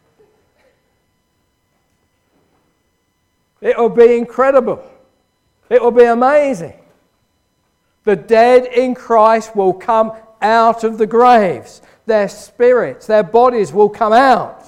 It 3.60 3.76
will 3.76 3.88
be 3.88 4.16
incredible. 4.16 4.84
It 5.68 5.82
will 5.82 5.90
be 5.90 6.04
amazing. 6.04 6.74
The 8.04 8.16
dead 8.16 8.66
in 8.66 8.94
Christ 8.94 9.54
will 9.54 9.72
come 9.72 10.12
out 10.40 10.84
of 10.84 10.98
the 10.98 11.06
graves. 11.06 11.82
Their 12.06 12.28
spirits, 12.28 13.06
their 13.06 13.22
bodies 13.22 13.72
will 13.72 13.88
come 13.88 14.12
out. 14.12 14.64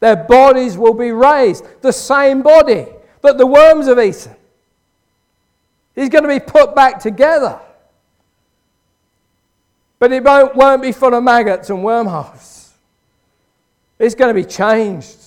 Their 0.00 0.16
bodies 0.16 0.78
will 0.78 0.94
be 0.94 1.12
raised. 1.12 1.64
The 1.82 1.92
same 1.92 2.42
body 2.42 2.86
that 3.22 3.36
the 3.36 3.46
worms 3.46 3.86
have 3.86 3.98
eaten 3.98 4.34
is 5.94 6.08
going 6.08 6.24
to 6.24 6.28
be 6.28 6.40
put 6.40 6.74
back 6.74 7.00
together. 7.00 7.60
But 9.98 10.12
it 10.12 10.22
won't, 10.22 10.54
won't 10.54 10.82
be 10.82 10.92
full 10.92 11.14
of 11.14 11.24
maggots 11.24 11.70
and 11.70 11.82
wormholes. 11.82 12.72
It's 13.98 14.14
going 14.14 14.34
to 14.34 14.40
be 14.40 14.46
changed. 14.46 15.18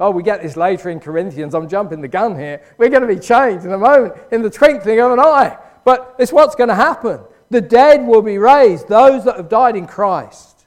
Oh, 0.00 0.10
we 0.10 0.22
get 0.22 0.42
this 0.42 0.56
later 0.56 0.90
in 0.90 0.98
Corinthians. 0.98 1.54
I'm 1.54 1.68
jumping 1.68 2.00
the 2.00 2.08
gun 2.08 2.36
here. 2.36 2.62
We're 2.78 2.88
going 2.88 3.02
to 3.02 3.14
be 3.14 3.20
changed 3.20 3.64
in 3.64 3.72
a 3.72 3.78
moment, 3.78 4.14
in 4.32 4.42
the 4.42 4.50
twinkling 4.50 5.00
of 5.00 5.12
an 5.12 5.20
eye. 5.20 5.56
But 5.84 6.16
it's 6.18 6.32
what's 6.32 6.56
going 6.56 6.68
to 6.68 6.74
happen. 6.74 7.20
The 7.50 7.60
dead 7.60 8.06
will 8.06 8.22
be 8.22 8.38
raised, 8.38 8.88
those 8.88 9.24
that 9.24 9.36
have 9.36 9.48
died 9.48 9.76
in 9.76 9.86
Christ. 9.86 10.66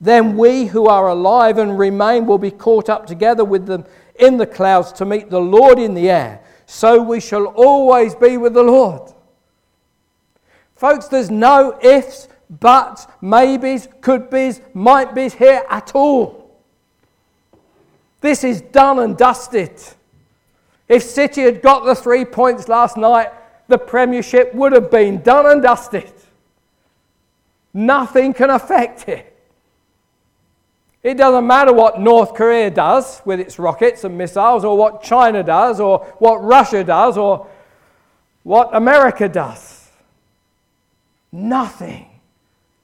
Then 0.00 0.36
we 0.36 0.66
who 0.66 0.86
are 0.86 1.08
alive 1.08 1.58
and 1.58 1.78
remain 1.78 2.26
will 2.26 2.38
be 2.38 2.50
caught 2.50 2.88
up 2.88 3.06
together 3.06 3.44
with 3.44 3.66
them 3.66 3.84
in 4.18 4.36
the 4.36 4.46
clouds 4.46 4.92
to 4.92 5.04
meet 5.04 5.30
the 5.30 5.40
Lord 5.40 5.78
in 5.78 5.94
the 5.94 6.10
air. 6.10 6.40
So 6.66 7.00
we 7.00 7.20
shall 7.20 7.46
always 7.46 8.14
be 8.14 8.36
with 8.36 8.54
the 8.54 8.62
Lord. 8.62 9.12
Folks, 10.76 11.08
there's 11.08 11.30
no 11.30 11.78
ifs, 11.82 12.28
buts, 12.48 13.06
maybes, 13.20 13.88
could 14.00 14.30
be's, 14.30 14.60
might 14.74 15.14
be's 15.14 15.34
here 15.34 15.64
at 15.68 15.94
all. 15.94 16.54
This 18.20 18.44
is 18.44 18.60
done 18.60 18.98
and 18.98 19.16
dusted. 19.16 19.72
If 20.88 21.02
City 21.02 21.42
had 21.42 21.62
got 21.62 21.84
the 21.84 21.94
three 21.94 22.24
points 22.24 22.68
last 22.68 22.96
night, 22.96 23.30
the 23.68 23.78
Premiership 23.78 24.54
would 24.54 24.72
have 24.72 24.90
been 24.90 25.22
done 25.22 25.46
and 25.46 25.62
dusted. 25.62 26.12
Nothing 27.72 28.32
can 28.32 28.50
affect 28.50 29.08
it. 29.08 29.32
It 31.02 31.16
doesn't 31.16 31.46
matter 31.46 31.72
what 31.72 32.00
North 32.00 32.34
Korea 32.34 32.70
does 32.70 33.22
with 33.24 33.38
its 33.38 33.58
rockets 33.58 34.04
and 34.04 34.16
missiles, 34.18 34.64
or 34.64 34.76
what 34.76 35.02
China 35.02 35.42
does, 35.42 35.78
or 35.78 35.98
what 36.18 36.42
Russia 36.42 36.82
does, 36.82 37.16
or 37.16 37.46
what 38.42 38.74
America 38.74 39.28
does. 39.28 39.75
Nothing 41.36 42.08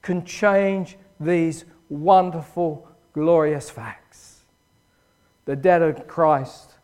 can 0.03 0.25
change 0.25 0.95
these 1.19 1.65
wonderful, 1.89 2.87
glorious 3.11 3.71
facts. 3.71 4.41
The 5.45 5.55
dead 5.55 5.81
of 5.81 6.05
Christ 6.07 6.75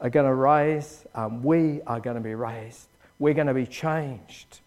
are 0.00 0.08
going 0.08 0.26
to 0.26 0.32
rise, 0.32 1.04
and 1.16 1.42
we 1.42 1.82
are 1.82 1.98
going 1.98 2.14
to 2.14 2.22
be 2.22 2.36
raised. 2.36 2.86
We're 3.18 3.34
going 3.34 3.48
to 3.48 3.54
be 3.54 3.66
changed. 3.66 4.60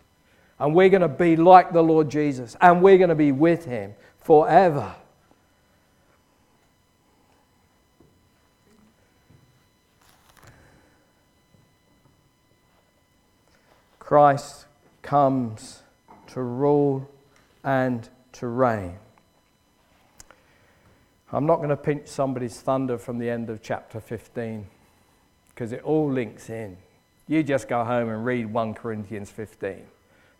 And 0.60 0.76
we're 0.76 0.90
going 0.90 1.02
to 1.02 1.08
be 1.08 1.38
like 1.38 1.72
the 1.72 1.82
Lord 1.82 2.10
Jesus, 2.10 2.58
and 2.60 2.82
we're 2.82 2.98
going 2.98 3.08
to 3.08 3.16
be 3.16 3.32
with 3.32 3.64
him 3.64 3.96
forever. 4.18 4.94
Christ 13.98 14.66
comes 15.02 15.84
to 16.34 16.42
rule 16.42 17.10
and 17.64 18.08
to 18.34 18.48
reign. 18.48 18.98
I'm 21.32 21.46
not 21.46 21.58
going 21.58 21.70
to 21.70 21.78
pinch 21.78 22.08
somebody's 22.08 22.60
thunder 22.60 22.98
from 22.98 23.20
the 23.20 23.30
end 23.30 23.50
of 23.50 23.62
chapter 23.62 24.00
15 24.00 24.66
because 25.50 25.72
it 25.72 25.82
all 25.84 26.12
links 26.12 26.50
in. 26.50 26.78
You 27.28 27.44
just 27.44 27.68
go 27.68 27.84
home 27.84 28.10
and 28.10 28.26
read 28.26 28.52
1 28.52 28.74
Corinthians 28.74 29.30
15. 29.30 29.84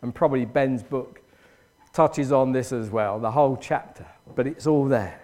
And 0.02 0.14
probably 0.14 0.44
Ben's 0.44 0.82
book 0.82 1.20
touches 1.92 2.32
on 2.32 2.52
this 2.52 2.72
as 2.72 2.90
well, 2.90 3.20
the 3.20 3.30
whole 3.30 3.56
chapter, 3.56 4.06
but 4.34 4.46
it's 4.46 4.66
all 4.66 4.86
there. 4.86 5.20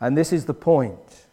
And 0.00 0.16
this 0.16 0.32
is 0.32 0.46
the 0.46 0.54
point. 0.54 1.25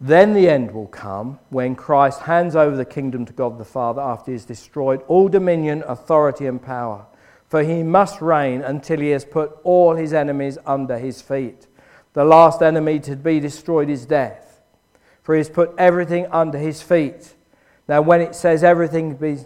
Then 0.00 0.32
the 0.32 0.48
end 0.48 0.70
will 0.70 0.86
come 0.86 1.40
when 1.50 1.74
Christ 1.74 2.20
hands 2.20 2.54
over 2.54 2.76
the 2.76 2.84
kingdom 2.84 3.24
to 3.26 3.32
God 3.32 3.58
the 3.58 3.64
Father 3.64 4.00
after 4.00 4.30
he 4.30 4.34
has 4.34 4.44
destroyed 4.44 5.02
all 5.08 5.28
dominion, 5.28 5.82
authority, 5.86 6.46
and 6.46 6.62
power. 6.62 7.06
For 7.48 7.62
he 7.64 7.82
must 7.82 8.20
reign 8.20 8.60
until 8.60 9.00
he 9.00 9.08
has 9.10 9.24
put 9.24 9.58
all 9.64 9.94
his 9.94 10.12
enemies 10.12 10.58
under 10.66 10.98
his 10.98 11.20
feet. 11.22 11.66
The 12.12 12.24
last 12.24 12.62
enemy 12.62 13.00
to 13.00 13.16
be 13.16 13.40
destroyed 13.40 13.88
is 13.88 14.06
death, 14.06 14.60
for 15.22 15.34
he 15.34 15.38
has 15.38 15.48
put 15.48 15.74
everything 15.78 16.26
under 16.30 16.58
his 16.58 16.82
feet. 16.82 17.34
Now, 17.88 18.02
when 18.02 18.20
it 18.20 18.34
says 18.34 18.62
everything 18.62 19.14
be 19.14 19.38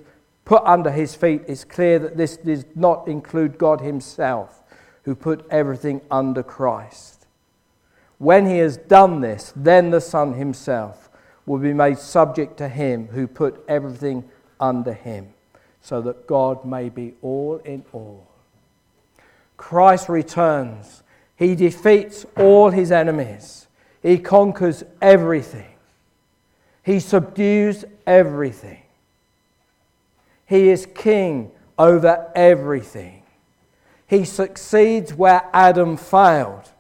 put 0.45 0.63
under 0.65 0.91
his 0.91 1.15
feet, 1.15 1.43
it's 1.47 1.65
clear 1.65 1.99
that 2.01 2.17
this 2.17 2.37
does 2.37 2.65
not 2.75 3.09
include 3.09 3.57
God 3.57 3.81
himself, 3.81 4.63
who 5.05 5.15
put 5.15 5.47
everything 5.51 6.01
under 6.11 6.43
Christ. 6.43 7.12
When 8.23 8.47
he 8.47 8.59
has 8.59 8.77
done 8.77 9.21
this, 9.21 9.53
then 9.57 9.91
the 9.91 10.01
Son 10.01 10.35
himself 10.35 11.11
will 11.45 11.59
be 11.59 11.73
made 11.73 11.99
subject 11.99 12.57
to 12.59 12.69
him 12.69 13.09
who 13.09 13.27
put 13.27 13.65
everything 13.67 14.31
under 14.61 14.93
him, 14.93 15.35
so 15.81 16.01
that 16.03 16.29
God 16.29 16.65
may 16.65 16.89
be 16.89 17.15
all 17.21 17.57
in 17.65 17.85
all. 17.93 18.29
Christ 19.57 20.09
returns. 20.09 21.03
He 21.35 21.57
defeats 21.57 22.25
all 22.37 22.71
his 22.71 22.93
enemies. 22.93 23.67
He 24.05 24.19
conquers 24.19 24.85
everything. 25.01 25.75
He 26.85 27.01
subdues 27.01 27.85
everything. 28.07 28.85
He 30.47 30.69
is 30.69 30.87
king 30.95 31.51
over 31.77 32.31
everything. 32.37 33.25
He 34.07 34.25
succeeds 34.25 35.13
where 35.13 35.43
Adam 35.53 35.97
failed. 35.97 36.71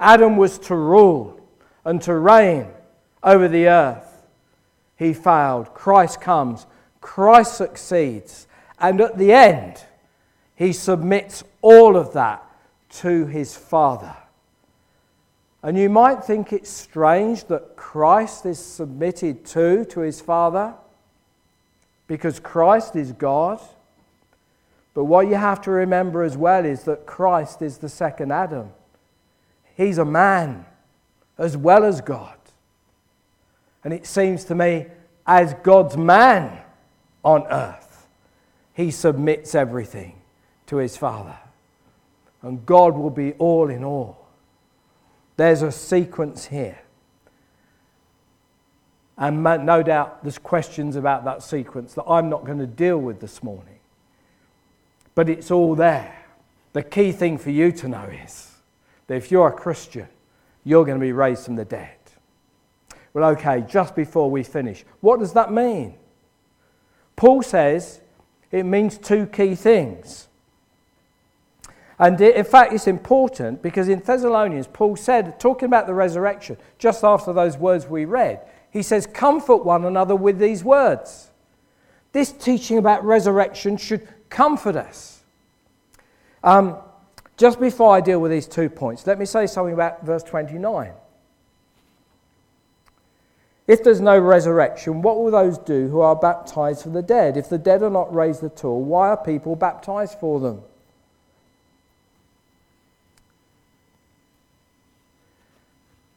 Adam 0.00 0.36
was 0.36 0.58
to 0.58 0.74
rule 0.74 1.40
and 1.84 2.00
to 2.02 2.14
reign 2.14 2.68
over 3.22 3.48
the 3.48 3.68
earth. 3.68 4.22
He 4.96 5.12
failed. 5.12 5.74
Christ 5.74 6.20
comes. 6.20 6.66
Christ 7.00 7.56
succeeds. 7.56 8.46
And 8.78 9.00
at 9.00 9.18
the 9.18 9.32
end, 9.32 9.82
he 10.54 10.72
submits 10.72 11.44
all 11.62 11.96
of 11.96 12.12
that 12.12 12.44
to 12.90 13.26
his 13.26 13.56
Father. 13.56 14.14
And 15.62 15.76
you 15.76 15.88
might 15.88 16.24
think 16.24 16.52
it's 16.52 16.70
strange 16.70 17.44
that 17.46 17.76
Christ 17.76 18.46
is 18.46 18.58
submitted 18.58 19.44
to 19.46 19.84
to 19.86 20.00
his 20.00 20.20
Father 20.20 20.74
because 22.06 22.38
Christ 22.38 22.94
is 22.96 23.12
God. 23.12 23.60
But 24.94 25.04
what 25.04 25.28
you 25.28 25.34
have 25.34 25.60
to 25.62 25.70
remember 25.70 26.22
as 26.22 26.36
well 26.36 26.64
is 26.64 26.84
that 26.84 27.06
Christ 27.06 27.62
is 27.62 27.78
the 27.78 27.88
second 27.88 28.32
Adam. 28.32 28.70
He's 29.78 29.96
a 29.96 30.04
man 30.04 30.66
as 31.38 31.56
well 31.56 31.84
as 31.84 32.02
God. 32.02 32.36
And 33.84 33.94
it 33.94 34.06
seems 34.06 34.44
to 34.46 34.54
me, 34.56 34.86
as 35.24 35.54
God's 35.62 35.96
man 35.96 36.58
on 37.24 37.46
earth, 37.46 38.08
he 38.74 38.90
submits 38.90 39.54
everything 39.54 40.20
to 40.66 40.78
his 40.78 40.96
Father. 40.96 41.36
And 42.42 42.66
God 42.66 42.96
will 42.96 43.10
be 43.10 43.34
all 43.34 43.70
in 43.70 43.84
all. 43.84 44.26
There's 45.36 45.62
a 45.62 45.70
sequence 45.70 46.46
here. 46.46 46.80
And 49.16 49.44
no 49.44 49.82
doubt 49.84 50.24
there's 50.24 50.38
questions 50.38 50.96
about 50.96 51.24
that 51.24 51.44
sequence 51.44 51.94
that 51.94 52.04
I'm 52.04 52.28
not 52.28 52.44
going 52.44 52.58
to 52.58 52.66
deal 52.66 52.98
with 52.98 53.20
this 53.20 53.44
morning. 53.44 53.78
But 55.14 55.28
it's 55.28 55.52
all 55.52 55.76
there. 55.76 56.16
The 56.72 56.82
key 56.82 57.12
thing 57.12 57.38
for 57.38 57.50
you 57.50 57.70
to 57.72 57.88
know 57.88 58.10
is 58.24 58.52
that 59.08 59.16
if 59.16 59.30
you're 59.30 59.48
a 59.48 59.52
Christian, 59.52 60.08
you're 60.64 60.84
going 60.84 60.98
to 60.98 61.04
be 61.04 61.12
raised 61.12 61.44
from 61.44 61.56
the 61.56 61.64
dead. 61.64 61.90
Well, 63.12 63.30
okay, 63.30 63.64
just 63.66 63.96
before 63.96 64.30
we 64.30 64.44
finish, 64.44 64.84
what 65.00 65.18
does 65.18 65.32
that 65.32 65.52
mean? 65.52 65.94
Paul 67.16 67.42
says 67.42 68.00
it 68.52 68.64
means 68.64 68.96
two 68.96 69.26
key 69.26 69.54
things. 69.54 70.28
And 71.98 72.20
in 72.20 72.44
fact, 72.44 72.72
it's 72.72 72.86
important 72.86 73.60
because 73.60 73.88
in 73.88 73.98
Thessalonians, 73.98 74.68
Paul 74.68 74.94
said, 74.94 75.40
talking 75.40 75.66
about 75.66 75.88
the 75.88 75.94
resurrection, 75.94 76.56
just 76.78 77.02
after 77.02 77.32
those 77.32 77.56
words 77.56 77.88
we 77.88 78.04
read, 78.04 78.40
he 78.70 78.82
says, 78.82 79.06
Comfort 79.06 79.64
one 79.64 79.84
another 79.84 80.14
with 80.14 80.38
these 80.38 80.62
words. 80.62 81.30
This 82.12 82.30
teaching 82.30 82.78
about 82.78 83.04
resurrection 83.04 83.76
should 83.76 84.06
comfort 84.30 84.76
us. 84.76 85.22
Um, 86.44 86.76
just 87.38 87.60
before 87.60 87.94
I 87.94 88.00
deal 88.00 88.20
with 88.20 88.32
these 88.32 88.46
two 88.46 88.68
points, 88.68 89.06
let 89.06 89.18
me 89.18 89.24
say 89.24 89.46
something 89.46 89.72
about 89.72 90.04
verse 90.04 90.24
29. 90.24 90.92
If 93.68 93.84
there's 93.84 94.00
no 94.00 94.18
resurrection, 94.18 95.02
what 95.02 95.18
will 95.18 95.30
those 95.30 95.56
do 95.56 95.88
who 95.88 96.00
are 96.00 96.16
baptized 96.16 96.82
for 96.82 96.88
the 96.88 97.02
dead? 97.02 97.36
If 97.36 97.48
the 97.48 97.58
dead 97.58 97.82
are 97.82 97.90
not 97.90 98.12
raised 98.12 98.42
at 98.42 98.64
all, 98.64 98.82
why 98.82 99.08
are 99.08 99.16
people 99.16 99.54
baptized 99.54 100.18
for 100.18 100.40
them? 100.40 100.62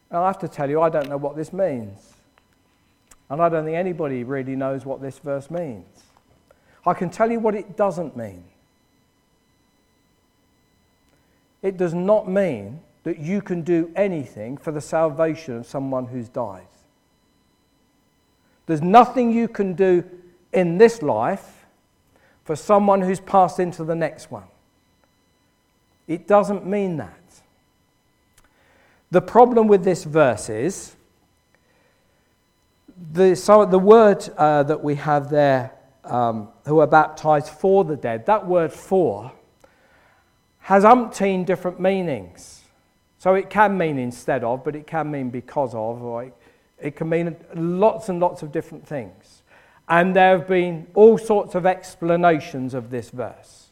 And 0.10 0.20
I 0.20 0.28
have 0.28 0.40
to 0.40 0.48
tell 0.48 0.70
you, 0.70 0.82
I 0.82 0.90
don't 0.90 1.08
know 1.08 1.18
what 1.18 1.36
this 1.36 1.54
means. 1.54 2.14
And 3.30 3.42
I 3.42 3.48
don't 3.48 3.64
think 3.64 3.78
anybody 3.78 4.24
really 4.24 4.56
knows 4.56 4.86
what 4.86 5.02
this 5.02 5.20
verse 5.20 5.52
means. 5.52 5.86
I 6.86 6.94
can 6.94 7.10
tell 7.10 7.32
you 7.32 7.40
what 7.40 7.54
it 7.54 7.78
doesn't 7.78 8.18
mean. 8.18 8.44
It 11.62 11.78
does 11.78 11.94
not 11.94 12.28
mean 12.28 12.82
that 13.04 13.20
you 13.20 13.42
can 13.42 13.62
do 13.62 13.92
anything 13.96 14.58
for 14.58 14.72
the 14.72 14.82
salvation 14.82 15.58
of 15.58 15.66
someone 15.66 16.08
who's 16.08 16.30
died. 16.30 16.68
There's 18.66 18.82
nothing 18.82 19.32
you 19.32 19.48
can 19.48 19.74
do 19.74 20.04
in 20.54 20.78
this 20.78 21.02
life 21.02 21.66
for 22.44 22.56
someone 22.56 23.02
who's 23.02 23.20
passed 23.20 23.60
into 23.60 23.84
the 23.84 23.96
next 23.96 24.32
one. 24.32 24.44
It 26.08 26.28
doesn't 26.28 26.66
mean 26.66 26.98
that. 26.98 27.18
The 29.12 29.22
problem 29.22 29.68
with 29.68 29.84
this 29.84 30.04
verse 30.04 30.50
is 30.50 30.96
the, 33.14 33.36
so 33.36 33.66
the 33.66 33.80
word 33.80 34.28
uh, 34.38 34.64
that 34.64 34.84
we 34.84 34.96
have 34.96 35.30
there, 35.30 35.74
um, 36.04 36.50
who 36.66 36.80
are 36.80 36.88
baptized 36.88 37.50
for 37.50 37.84
the 37.84 37.96
dead, 37.96 38.26
that 38.26 38.46
word 38.48 38.72
for 38.72 39.32
has 40.62 40.84
umpteen 40.84 41.46
different 41.46 41.80
meanings. 41.80 42.62
So 43.20 43.36
it 43.36 43.50
can 43.50 43.78
mean 43.78 44.00
instead 44.00 44.44
of, 44.44 44.64
but 44.64 44.76
it 44.76 44.88
can 44.88 45.12
mean 45.12 45.30
because 45.30 45.76
of, 45.76 46.02
or 46.02 46.24
it, 46.24 46.34
it 46.80 46.96
can 46.96 47.10
mean 47.10 47.36
lots 47.54 48.10
and 48.10 48.20
lots 48.20 48.42
of 48.42 48.52
different 48.52 48.88
things. 48.88 49.42
And 49.88 50.16
there 50.16 50.38
have 50.38 50.48
been 50.48 50.88
all 50.94 51.18
sorts 51.18 51.54
of 51.54 51.66
explanations 51.66 52.74
of 52.74 52.90
this 52.90 53.10
verse. 53.10 53.68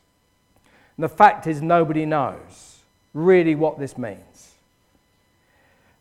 And 0.97 1.03
the 1.03 1.09
fact 1.09 1.47
is, 1.47 1.61
nobody 1.61 2.05
knows 2.05 2.79
really 3.13 3.55
what 3.55 3.79
this 3.79 3.97
means. 3.97 4.53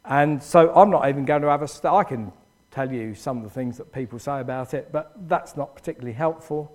And 0.04 0.42
so 0.42 0.74
I'm 0.74 0.90
not 0.90 1.08
even 1.08 1.24
going 1.24 1.42
to 1.42 1.48
have 1.48 1.62
a. 1.62 1.68
St- 1.68 1.92
I 1.92 2.02
can 2.02 2.32
tell 2.70 2.90
you 2.90 3.14
some 3.14 3.38
of 3.38 3.44
the 3.44 3.50
things 3.50 3.76
that 3.76 3.92
people 3.92 4.18
say 4.18 4.40
about 4.40 4.74
it, 4.74 4.90
but 4.90 5.12
that's 5.28 5.56
not 5.56 5.74
particularly 5.74 6.14
helpful. 6.14 6.72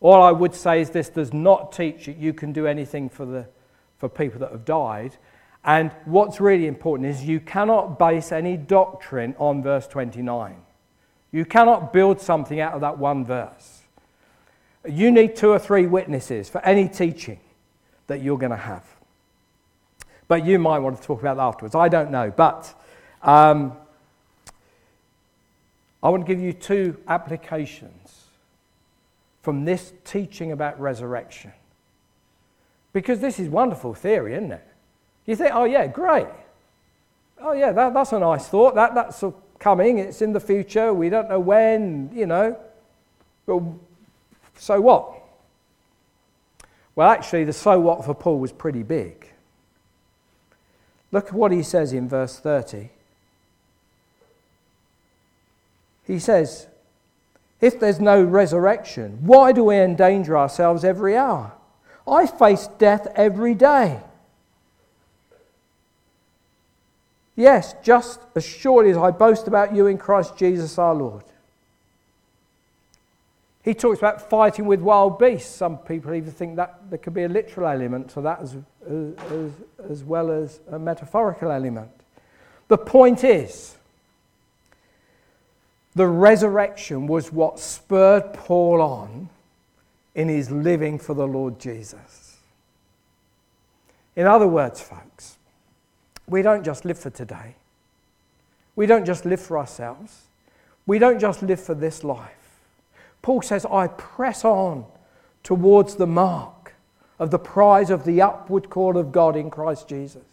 All 0.00 0.22
I 0.22 0.32
would 0.32 0.54
say 0.54 0.80
is 0.80 0.90
this 0.90 1.10
does 1.10 1.32
not 1.32 1.72
teach 1.72 2.06
that 2.06 2.16
you 2.16 2.32
can 2.32 2.52
do 2.52 2.66
anything 2.66 3.08
for, 3.08 3.26
the, 3.26 3.46
for 3.98 4.08
people 4.08 4.40
that 4.40 4.50
have 4.50 4.64
died. 4.64 5.16
And 5.62 5.92
what's 6.06 6.40
really 6.40 6.66
important 6.66 7.08
is 7.08 7.22
you 7.22 7.38
cannot 7.38 7.98
base 7.98 8.32
any 8.32 8.56
doctrine 8.56 9.34
on 9.38 9.62
verse 9.62 9.86
29. 9.86 10.56
You 11.32 11.44
cannot 11.44 11.92
build 11.92 12.20
something 12.20 12.60
out 12.60 12.72
of 12.72 12.80
that 12.80 12.98
one 12.98 13.24
verse. 13.24 13.82
You 14.88 15.10
need 15.10 15.36
two 15.36 15.50
or 15.50 15.58
three 15.58 15.86
witnesses 15.86 16.48
for 16.48 16.64
any 16.64 16.88
teaching 16.88 17.38
that 18.06 18.22
you're 18.22 18.38
going 18.38 18.50
to 18.50 18.56
have. 18.56 18.84
But 20.28 20.46
you 20.46 20.58
might 20.58 20.78
want 20.78 20.96
to 20.96 21.02
talk 21.02 21.20
about 21.20 21.36
that 21.36 21.42
afterwards. 21.42 21.74
I 21.74 21.88
don't 21.88 22.10
know. 22.10 22.32
But 22.34 22.74
um, 23.22 23.74
I 26.02 26.08
want 26.08 26.26
to 26.26 26.32
give 26.32 26.42
you 26.42 26.54
two 26.54 26.96
applications 27.06 27.99
from 29.42 29.64
this 29.64 29.92
teaching 30.04 30.52
about 30.52 30.80
resurrection. 30.80 31.52
Because 32.92 33.20
this 33.20 33.38
is 33.38 33.48
wonderful 33.48 33.94
theory, 33.94 34.34
isn't 34.34 34.52
it? 34.52 34.66
You 35.26 35.36
think, 35.36 35.52
oh, 35.54 35.64
yeah, 35.64 35.86
great. 35.86 36.26
Oh, 37.40 37.52
yeah, 37.52 37.72
that, 37.72 37.94
that's 37.94 38.12
a 38.12 38.18
nice 38.18 38.48
thought. 38.48 38.74
That, 38.74 38.94
that's 38.94 39.22
coming. 39.58 39.98
It's 39.98 40.22
in 40.22 40.32
the 40.32 40.40
future. 40.40 40.92
We 40.92 41.08
don't 41.08 41.28
know 41.28 41.40
when, 41.40 42.10
you 42.12 42.26
know. 42.26 42.58
But 43.46 43.62
so 44.56 44.80
what? 44.80 45.14
Well, 46.94 47.08
actually, 47.08 47.44
the 47.44 47.52
so 47.52 47.78
what 47.78 48.04
for 48.04 48.14
Paul 48.14 48.40
was 48.40 48.52
pretty 48.52 48.82
big. 48.82 49.30
Look 51.12 51.28
at 51.28 51.32
what 51.32 51.52
he 51.52 51.62
says 51.62 51.92
in 51.92 52.08
verse 52.08 52.38
30. 52.38 52.90
He 56.06 56.18
says, 56.18 56.66
If 57.60 57.78
there's 57.78 58.00
no 58.00 58.22
resurrection, 58.22 59.18
why 59.22 59.52
do 59.52 59.64
we 59.64 59.76
endanger 59.76 60.36
ourselves 60.36 60.84
every 60.84 61.16
hour? 61.16 61.52
I 62.08 62.26
face 62.26 62.68
death 62.78 63.06
every 63.14 63.54
day. 63.54 64.00
Yes, 67.36 67.74
just 67.82 68.20
as 68.34 68.44
surely 68.44 68.90
as 68.90 68.96
I 68.96 69.10
boast 69.10 69.46
about 69.46 69.74
you 69.74 69.86
in 69.86 69.98
Christ 69.98 70.36
Jesus 70.36 70.78
our 70.78 70.94
Lord. 70.94 71.24
He 73.62 73.74
talks 73.74 73.98
about 73.98 74.28
fighting 74.28 74.64
with 74.64 74.80
wild 74.80 75.18
beasts. 75.18 75.54
Some 75.54 75.78
people 75.78 76.14
even 76.14 76.32
think 76.32 76.56
that 76.56 76.78
there 76.88 76.98
could 76.98 77.14
be 77.14 77.24
a 77.24 77.28
literal 77.28 77.68
element 77.68 78.10
to 78.10 78.22
that 78.22 78.40
as, 78.40 78.56
as, 78.86 79.52
as 79.88 80.02
well 80.02 80.30
as 80.30 80.60
a 80.70 80.78
metaphorical 80.78 81.50
element. 81.50 81.90
The 82.68 82.78
point 82.78 83.22
is, 83.22 83.76
the 86.00 86.06
resurrection 86.06 87.06
was 87.06 87.30
what 87.30 87.60
spurred 87.60 88.32
Paul 88.32 88.80
on 88.80 89.28
in 90.14 90.30
his 90.30 90.50
living 90.50 90.98
for 90.98 91.12
the 91.12 91.26
Lord 91.26 91.60
Jesus. 91.60 92.38
In 94.16 94.26
other 94.26 94.48
words, 94.48 94.80
folks, 94.80 95.36
we 96.26 96.40
don't 96.40 96.64
just 96.64 96.86
live 96.86 96.98
for 96.98 97.10
today. 97.10 97.54
We 98.76 98.86
don't 98.86 99.04
just 99.04 99.26
live 99.26 99.42
for 99.42 99.58
ourselves. 99.58 100.22
We 100.86 100.98
don't 100.98 101.20
just 101.20 101.42
live 101.42 101.60
for 101.60 101.74
this 101.74 102.02
life. 102.02 102.62
Paul 103.20 103.42
says, 103.42 103.66
I 103.66 103.88
press 103.88 104.42
on 104.42 104.86
towards 105.42 105.96
the 105.96 106.06
mark 106.06 106.72
of 107.18 107.30
the 107.30 107.38
prize 107.38 107.90
of 107.90 108.06
the 108.06 108.22
upward 108.22 108.70
call 108.70 108.96
of 108.96 109.12
God 109.12 109.36
in 109.36 109.50
Christ 109.50 109.86
Jesus. 109.86 110.29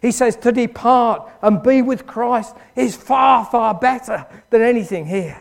He 0.00 0.12
says 0.12 0.36
to 0.36 0.52
depart 0.52 1.30
and 1.42 1.62
be 1.62 1.82
with 1.82 2.06
Christ 2.06 2.54
is 2.76 2.96
far, 2.96 3.44
far 3.44 3.74
better 3.74 4.26
than 4.50 4.62
anything 4.62 5.06
here. 5.06 5.40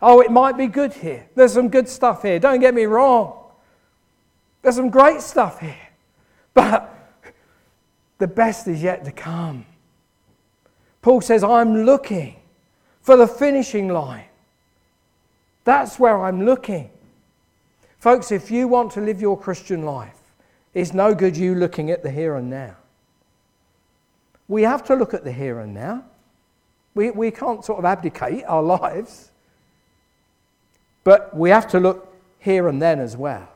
Oh, 0.00 0.20
it 0.20 0.30
might 0.30 0.56
be 0.56 0.66
good 0.66 0.92
here. 0.92 1.26
There's 1.34 1.52
some 1.52 1.68
good 1.68 1.88
stuff 1.88 2.22
here. 2.22 2.38
Don't 2.38 2.60
get 2.60 2.74
me 2.74 2.84
wrong. 2.84 3.38
There's 4.62 4.76
some 4.76 4.90
great 4.90 5.20
stuff 5.20 5.60
here. 5.60 5.76
But 6.54 6.90
the 8.18 8.26
best 8.26 8.66
is 8.68 8.82
yet 8.82 9.04
to 9.04 9.12
come. 9.12 9.66
Paul 11.02 11.20
says, 11.20 11.44
I'm 11.44 11.84
looking 11.84 12.36
for 13.02 13.16
the 13.16 13.26
finishing 13.26 13.88
line. 13.88 14.24
That's 15.64 15.98
where 15.98 16.22
I'm 16.22 16.44
looking. 16.44 16.90
Folks, 17.98 18.32
if 18.32 18.50
you 18.50 18.68
want 18.68 18.92
to 18.92 19.00
live 19.00 19.20
your 19.20 19.38
Christian 19.38 19.82
life, 19.82 20.18
it's 20.72 20.92
no 20.92 21.14
good 21.14 21.36
you 21.36 21.54
looking 21.54 21.90
at 21.90 22.02
the 22.02 22.10
here 22.10 22.36
and 22.36 22.50
now. 22.50 22.76
We 24.54 24.62
have 24.62 24.84
to 24.84 24.94
look 24.94 25.12
at 25.14 25.24
the 25.24 25.32
here 25.32 25.58
and 25.58 25.74
now. 25.74 26.04
We, 26.94 27.10
we 27.10 27.32
can't 27.32 27.64
sort 27.64 27.80
of 27.80 27.84
abdicate 27.84 28.44
our 28.46 28.62
lives, 28.78 29.32
but 31.02 31.36
we 31.36 31.50
have 31.50 31.66
to 31.72 31.80
look 31.80 32.16
here 32.38 32.68
and 32.68 32.80
then 32.80 33.00
as 33.00 33.16
well. 33.16 33.48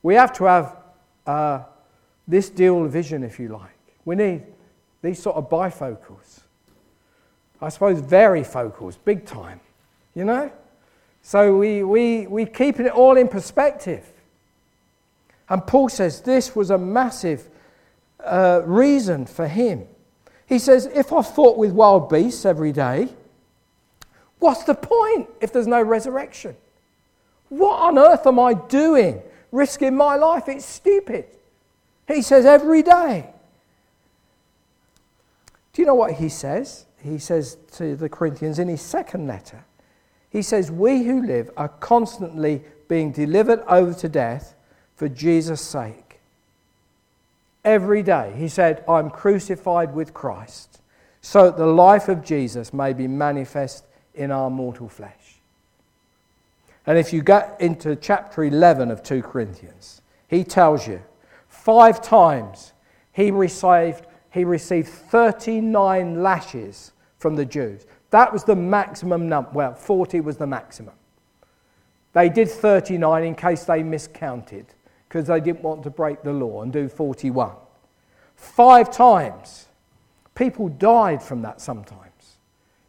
We 0.00 0.14
have 0.14 0.32
to 0.34 0.44
have 0.44 0.76
uh, 1.26 1.62
this 2.28 2.50
dual 2.50 2.86
vision, 2.86 3.24
if 3.24 3.40
you 3.40 3.48
like. 3.48 3.76
We 4.04 4.14
need 4.14 4.44
these 5.02 5.20
sort 5.20 5.34
of 5.34 5.50
bifocals. 5.50 6.42
I 7.60 7.68
suppose 7.68 8.00
varifocals, 8.00 8.96
big 9.04 9.26
time, 9.26 9.58
you 10.14 10.24
know? 10.24 10.52
So 11.22 11.56
we, 11.56 11.82
we, 11.82 12.28
we 12.28 12.46
keeping 12.46 12.86
it 12.86 12.92
all 12.92 13.16
in 13.16 13.26
perspective. 13.26 14.12
And 15.48 15.66
Paul 15.66 15.88
says 15.88 16.20
this 16.20 16.54
was 16.54 16.70
a 16.70 16.78
massive 16.78 17.50
uh, 18.28 18.62
reason 18.64 19.26
for 19.26 19.46
him. 19.46 19.86
He 20.46 20.58
says, 20.58 20.86
if 20.86 21.12
I 21.12 21.22
fought 21.22 21.58
with 21.58 21.72
wild 21.72 22.08
beasts 22.08 22.44
every 22.44 22.72
day, 22.72 23.08
what's 24.38 24.64
the 24.64 24.74
point 24.74 25.28
if 25.40 25.52
there's 25.52 25.66
no 25.66 25.82
resurrection? 25.82 26.56
What 27.48 27.80
on 27.80 27.98
earth 27.98 28.26
am 28.26 28.38
I 28.38 28.54
doing 28.54 29.22
risking 29.52 29.96
my 29.96 30.16
life? 30.16 30.48
It's 30.48 30.64
stupid. 30.64 31.26
He 32.06 32.22
says, 32.22 32.46
every 32.46 32.82
day. 32.82 33.30
Do 35.72 35.82
you 35.82 35.86
know 35.86 35.94
what 35.94 36.14
he 36.14 36.28
says? 36.28 36.86
He 37.02 37.18
says 37.18 37.56
to 37.72 37.94
the 37.94 38.08
Corinthians 38.08 38.58
in 38.58 38.68
his 38.68 38.80
second 38.80 39.26
letter, 39.26 39.64
he 40.30 40.42
says, 40.42 40.70
We 40.70 41.04
who 41.04 41.22
live 41.24 41.50
are 41.56 41.68
constantly 41.68 42.62
being 42.88 43.12
delivered 43.12 43.60
over 43.68 43.94
to 43.94 44.08
death 44.08 44.54
for 44.96 45.08
Jesus' 45.08 45.60
sake. 45.60 46.07
Every 47.68 48.02
day, 48.02 48.32
he 48.34 48.48
said, 48.48 48.82
I'm 48.88 49.10
crucified 49.10 49.94
with 49.94 50.14
Christ, 50.14 50.80
so 51.20 51.44
that 51.44 51.58
the 51.58 51.66
life 51.66 52.08
of 52.08 52.24
Jesus 52.24 52.72
may 52.72 52.94
be 52.94 53.06
manifest 53.06 53.84
in 54.14 54.30
our 54.30 54.48
mortal 54.48 54.88
flesh. 54.88 55.42
And 56.86 56.96
if 56.96 57.12
you 57.12 57.20
get 57.20 57.60
into 57.60 57.94
chapter 57.94 58.42
11 58.44 58.90
of 58.90 59.02
2 59.02 59.20
Corinthians, 59.20 60.00
he 60.28 60.44
tells 60.44 60.88
you 60.88 61.02
five 61.46 62.00
times 62.00 62.72
he 63.12 63.30
received, 63.30 64.06
he 64.30 64.44
received 64.44 64.88
39 64.88 66.22
lashes 66.22 66.92
from 67.18 67.36
the 67.36 67.44
Jews. 67.44 67.84
That 68.08 68.32
was 68.32 68.44
the 68.44 68.56
maximum 68.56 69.28
number. 69.28 69.50
Well, 69.52 69.74
40 69.74 70.20
was 70.22 70.38
the 70.38 70.46
maximum. 70.46 70.94
They 72.14 72.30
did 72.30 72.48
39 72.48 73.24
in 73.24 73.34
case 73.34 73.64
they 73.64 73.82
miscounted 73.82 74.64
because 75.08 75.26
they 75.26 75.40
didn't 75.40 75.62
want 75.62 75.82
to 75.82 75.90
break 75.90 76.22
the 76.22 76.32
law 76.32 76.62
and 76.62 76.72
do 76.72 76.88
41. 76.88 77.52
Five 78.36 78.90
times. 78.90 79.66
People 80.34 80.68
died 80.68 81.22
from 81.22 81.42
that 81.42 81.60
sometimes. 81.60 82.38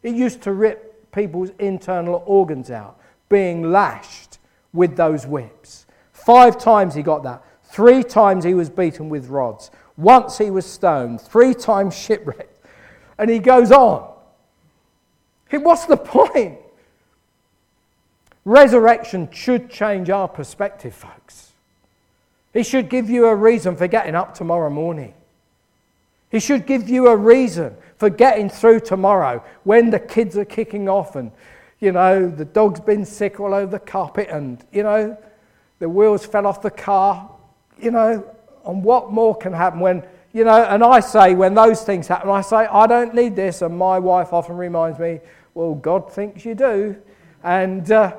It 0.02 0.14
used 0.14 0.42
to 0.42 0.52
rip 0.52 1.10
people's 1.12 1.50
internal 1.58 2.22
organs 2.26 2.70
out, 2.70 3.00
being 3.28 3.72
lashed 3.72 4.38
with 4.72 4.96
those 4.96 5.26
whips. 5.26 5.86
Five 6.12 6.58
times 6.58 6.94
he 6.94 7.02
got 7.02 7.22
that. 7.24 7.42
Three 7.64 8.02
times 8.02 8.44
he 8.44 8.54
was 8.54 8.68
beaten 8.68 9.08
with 9.08 9.28
rods. 9.28 9.70
Once 9.96 10.38
he 10.38 10.50
was 10.50 10.66
stoned. 10.66 11.20
Three 11.20 11.54
times 11.54 11.96
shipwrecked. 11.96 12.64
And 13.18 13.30
he 13.30 13.38
goes 13.38 13.72
on. 13.72 14.12
What's 15.50 15.86
the 15.86 15.96
point? 15.96 16.58
Resurrection 18.44 19.28
should 19.32 19.70
change 19.70 20.10
our 20.10 20.28
perspective, 20.28 20.94
folks. 20.94 21.49
He 22.52 22.62
should 22.62 22.88
give 22.88 23.08
you 23.08 23.26
a 23.26 23.34
reason 23.34 23.76
for 23.76 23.86
getting 23.86 24.14
up 24.14 24.34
tomorrow 24.34 24.70
morning. 24.70 25.14
He 26.30 26.40
should 26.40 26.66
give 26.66 26.88
you 26.88 27.08
a 27.08 27.16
reason 27.16 27.76
for 27.98 28.08
getting 28.08 28.48
through 28.48 28.80
tomorrow 28.80 29.44
when 29.64 29.90
the 29.90 29.98
kids 29.98 30.36
are 30.36 30.44
kicking 30.44 30.88
off 30.88 31.16
and, 31.16 31.32
you 31.80 31.92
know, 31.92 32.28
the 32.28 32.44
dog's 32.44 32.80
been 32.80 33.04
sick 33.04 33.40
all 33.40 33.52
over 33.52 33.70
the 33.70 33.78
carpet 33.78 34.28
and, 34.30 34.64
you 34.72 34.82
know, 34.82 35.16
the 35.80 35.88
wheels 35.88 36.24
fell 36.24 36.46
off 36.46 36.62
the 36.62 36.70
car, 36.70 37.30
you 37.80 37.90
know, 37.90 38.24
and 38.64 38.84
what 38.84 39.10
more 39.10 39.36
can 39.36 39.52
happen 39.52 39.80
when, 39.80 40.04
you 40.32 40.44
know, 40.44 40.62
and 40.64 40.84
I 40.84 41.00
say, 41.00 41.34
when 41.34 41.54
those 41.54 41.82
things 41.82 42.06
happen, 42.06 42.30
I 42.30 42.42
say, 42.42 42.58
I 42.58 42.86
don't 42.86 43.14
need 43.14 43.34
this. 43.34 43.62
And 43.62 43.76
my 43.76 43.98
wife 43.98 44.32
often 44.32 44.56
reminds 44.56 44.98
me, 44.98 45.20
well, 45.54 45.74
God 45.74 46.12
thinks 46.12 46.44
you 46.44 46.54
do. 46.54 46.96
And, 47.42 47.90
uh, 47.90 48.16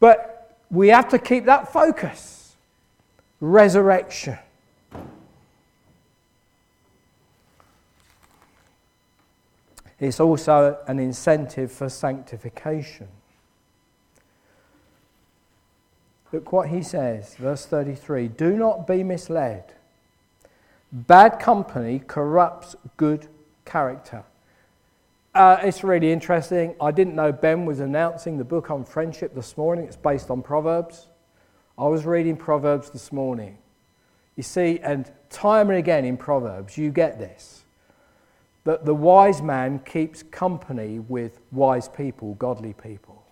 but 0.00 0.58
we 0.70 0.88
have 0.88 1.08
to 1.10 1.18
keep 1.18 1.44
that 1.44 1.72
focus. 1.72 2.39
Resurrection. 3.40 4.38
It's 9.98 10.18
also 10.18 10.78
an 10.86 10.98
incentive 10.98 11.70
for 11.70 11.88
sanctification. 11.88 13.08
Look 16.32 16.52
what 16.52 16.68
he 16.68 16.82
says, 16.82 17.34
verse 17.34 17.66
33 17.66 18.28
Do 18.28 18.56
not 18.56 18.86
be 18.86 19.02
misled. 19.02 19.74
Bad 20.92 21.38
company 21.38 22.02
corrupts 22.06 22.74
good 22.96 23.28
character. 23.64 24.24
Uh, 25.34 25.58
it's 25.62 25.84
really 25.84 26.10
interesting. 26.10 26.74
I 26.80 26.90
didn't 26.90 27.14
know 27.14 27.30
Ben 27.30 27.64
was 27.64 27.78
announcing 27.78 28.38
the 28.38 28.44
book 28.44 28.70
on 28.70 28.84
friendship 28.84 29.34
this 29.34 29.56
morning. 29.56 29.84
It's 29.84 29.96
based 29.96 30.30
on 30.30 30.42
Proverbs. 30.42 31.06
I 31.80 31.88
was 31.88 32.04
reading 32.04 32.36
Proverbs 32.36 32.90
this 32.90 33.10
morning. 33.10 33.56
You 34.36 34.42
see, 34.42 34.78
and 34.80 35.10
time 35.30 35.70
and 35.70 35.78
again 35.78 36.04
in 36.04 36.16
Proverbs, 36.16 36.76
you 36.76 36.90
get 36.90 37.18
this 37.18 37.64
that 38.64 38.84
the 38.84 38.94
wise 38.94 39.40
man 39.40 39.78
keeps 39.80 40.22
company 40.22 40.98
with 40.98 41.40
wise 41.50 41.88
people, 41.88 42.34
godly 42.34 42.74
people. 42.74 43.24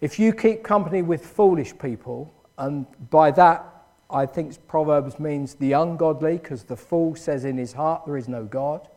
If 0.00 0.18
you 0.18 0.32
keep 0.32 0.62
company 0.62 1.02
with 1.02 1.26
foolish 1.26 1.76
people, 1.76 2.32
and 2.56 2.86
by 3.10 3.32
that 3.32 3.66
I 4.08 4.26
think 4.26 4.56
Proverbs 4.68 5.18
means 5.18 5.56
the 5.56 5.72
ungodly, 5.72 6.38
because 6.38 6.62
the 6.62 6.76
fool 6.76 7.16
says 7.16 7.44
in 7.44 7.58
his 7.58 7.72
heart 7.72 8.06
there 8.06 8.16
is 8.16 8.28
no 8.28 8.44
God 8.44 8.88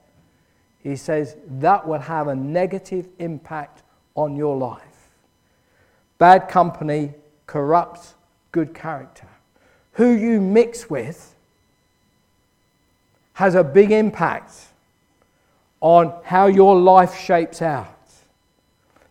he 0.86 0.95
says 0.95 1.36
that 1.47 1.88
will 1.88 1.99
have 1.99 2.28
a 2.28 2.36
negative 2.36 3.07
impact 3.18 3.82
on 4.13 4.36
your 4.36 4.55
life. 4.55 5.09
Bad 6.20 6.47
company 6.47 7.16
corrupts 7.47 8.13
good 8.51 8.73
character. 8.73 9.27
Who 9.93 10.11
you 10.11 10.41
mix 10.41 10.89
with 10.89 11.35
has 13.33 13.55
a 13.55 13.63
big 13.63 13.91
impact 13.91 14.53
on 15.81 16.13
how 16.23 16.47
your 16.47 16.75
life 16.79 17.17
shapes 17.17 17.61
out. 17.61 17.91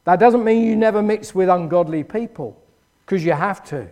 That 0.05 0.19
doesn't 0.19 0.45
mean 0.45 0.65
you 0.65 0.77
never 0.77 1.03
mix 1.03 1.35
with 1.35 1.49
ungodly 1.49 2.05
people, 2.05 2.61
because 3.05 3.25
you 3.25 3.33
have 3.33 3.65
to. 3.67 3.89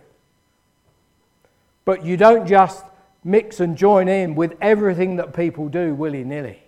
But 1.85 2.05
you 2.05 2.17
don't 2.17 2.47
just 2.47 2.83
mix 3.23 3.59
and 3.59 3.77
join 3.77 4.07
in 4.07 4.35
with 4.35 4.55
everything 4.61 5.15
that 5.17 5.33
people 5.33 5.69
do 5.69 5.93
willy 5.95 6.23
nilly. 6.23 6.61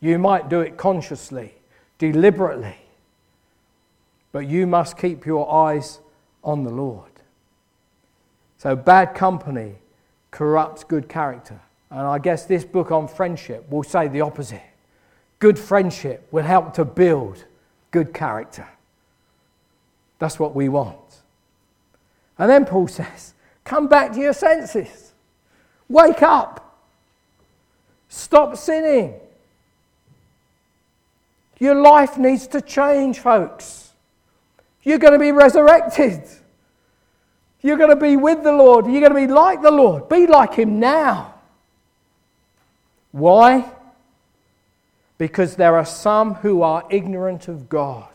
You 0.00 0.18
might 0.18 0.48
do 0.48 0.60
it 0.60 0.76
consciously, 0.76 1.54
deliberately, 1.98 2.76
but 4.32 4.46
you 4.46 4.66
must 4.66 4.98
keep 4.98 5.24
your 5.24 5.50
eyes 5.50 5.98
on 6.46 6.62
the 6.62 6.70
Lord. 6.70 7.10
So, 8.56 8.74
bad 8.74 9.14
company 9.14 9.74
corrupts 10.30 10.84
good 10.84 11.08
character. 11.08 11.60
And 11.90 12.00
I 12.00 12.18
guess 12.18 12.46
this 12.46 12.64
book 12.64 12.90
on 12.90 13.08
friendship 13.08 13.70
will 13.70 13.82
say 13.82 14.08
the 14.08 14.22
opposite. 14.22 14.62
Good 15.38 15.58
friendship 15.58 16.26
will 16.30 16.44
help 16.44 16.72
to 16.74 16.84
build 16.84 17.44
good 17.90 18.14
character. 18.14 18.66
That's 20.18 20.38
what 20.38 20.54
we 20.54 20.68
want. 20.68 20.96
And 22.38 22.50
then 22.50 22.64
Paul 22.64 22.88
says, 23.00 23.34
Come 23.64 23.88
back 23.88 24.12
to 24.12 24.20
your 24.20 24.32
senses. 24.32 25.12
Wake 25.88 26.22
up. 26.22 26.78
Stop 28.08 28.56
sinning. 28.56 29.14
Your 31.58 31.74
life 31.74 32.16
needs 32.18 32.46
to 32.48 32.60
change, 32.60 33.18
folks. 33.18 33.85
You're 34.86 34.98
going 34.98 35.14
to 35.14 35.18
be 35.18 35.32
resurrected. 35.32 36.22
You're 37.60 37.76
going 37.76 37.90
to 37.90 37.96
be 37.96 38.16
with 38.16 38.44
the 38.44 38.52
Lord. 38.52 38.86
You're 38.86 39.00
going 39.00 39.20
to 39.20 39.26
be 39.26 39.26
like 39.26 39.60
the 39.60 39.72
Lord. 39.72 40.08
Be 40.08 40.28
like 40.28 40.54
Him 40.54 40.78
now. 40.78 41.34
Why? 43.10 43.68
Because 45.18 45.56
there 45.56 45.76
are 45.76 45.84
some 45.84 46.34
who 46.34 46.62
are 46.62 46.84
ignorant 46.88 47.48
of 47.48 47.68
God. 47.68 48.06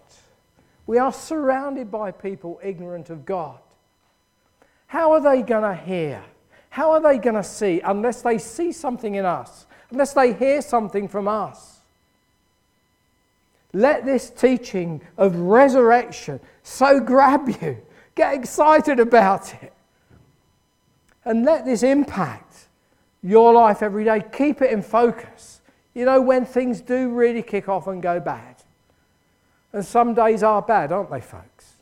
We 0.88 0.98
are 0.98 1.12
surrounded 1.12 1.92
by 1.92 2.12
people 2.12 2.62
ignorant 2.64 3.10
of 3.10 3.26
God. 3.26 3.60
How 4.88 5.12
are 5.12 5.20
they 5.20 5.42
going 5.42 5.64
to 5.64 5.76
hear? 5.76 6.24
How 6.70 6.92
are 6.92 7.02
they 7.02 7.18
going 7.18 7.36
to 7.36 7.44
see 7.44 7.82
unless 7.84 8.22
they 8.22 8.38
see 8.38 8.72
something 8.72 9.16
in 9.16 9.26
us, 9.26 9.66
unless 9.90 10.14
they 10.14 10.32
hear 10.32 10.62
something 10.62 11.10
from 11.10 11.28
us? 11.28 11.71
Let 13.74 14.06
this 14.06 14.30
teaching 14.30 15.02
of 15.18 15.36
resurrection 15.36 16.40
so 16.64 17.00
grab 17.00 17.48
you. 17.62 17.78
Get 18.16 18.34
excited 18.34 19.00
about 19.00 19.54
it. 19.64 19.74
And 21.24 21.46
let 21.46 21.66
this 21.66 21.84
impact 21.84 22.68
your 23.24 23.54
life 23.54 23.82
every 23.82 24.04
day. 24.04 24.24
Keep 24.32 24.62
it 24.62 24.72
in 24.72 24.82
focus. 24.82 25.62
You 25.94 26.06
know, 26.06 26.22
when 26.22 26.46
things 26.46 26.82
do 26.82 27.10
really 27.10 27.44
kick 27.44 27.70
off 27.70 27.88
and 27.88 28.02
go 28.02 28.20
bad, 28.20 28.56
and 29.74 29.86
some 29.86 30.14
days 30.14 30.44
are 30.44 30.62
bad, 30.62 30.92
aren't 30.92 31.12
they, 31.12 31.22
folks? 31.22 31.74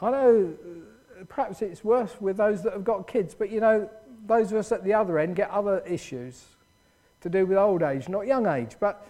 I 0.00 0.10
know 0.10 0.52
uh, 0.52 1.24
perhaps 1.28 1.62
it's 1.62 1.82
worse 1.82 2.20
with 2.20 2.36
those 2.36 2.62
that 2.62 2.72
have 2.72 2.84
got 2.84 3.06
kids, 3.06 3.34
but 3.34 3.50
you 3.50 3.60
know, 3.60 3.88
those 4.26 4.52
of 4.52 4.58
us 4.58 4.70
at 4.72 4.84
the 4.84 4.92
other 4.92 5.18
end 5.18 5.36
get 5.36 5.50
other 5.50 5.80
issues 5.86 6.44
to 7.22 7.28
do 7.28 7.46
with 7.46 7.56
old 7.56 7.82
age, 7.82 8.08
not 8.08 8.26
young 8.26 8.46
age. 8.46 8.76
But 8.78 9.06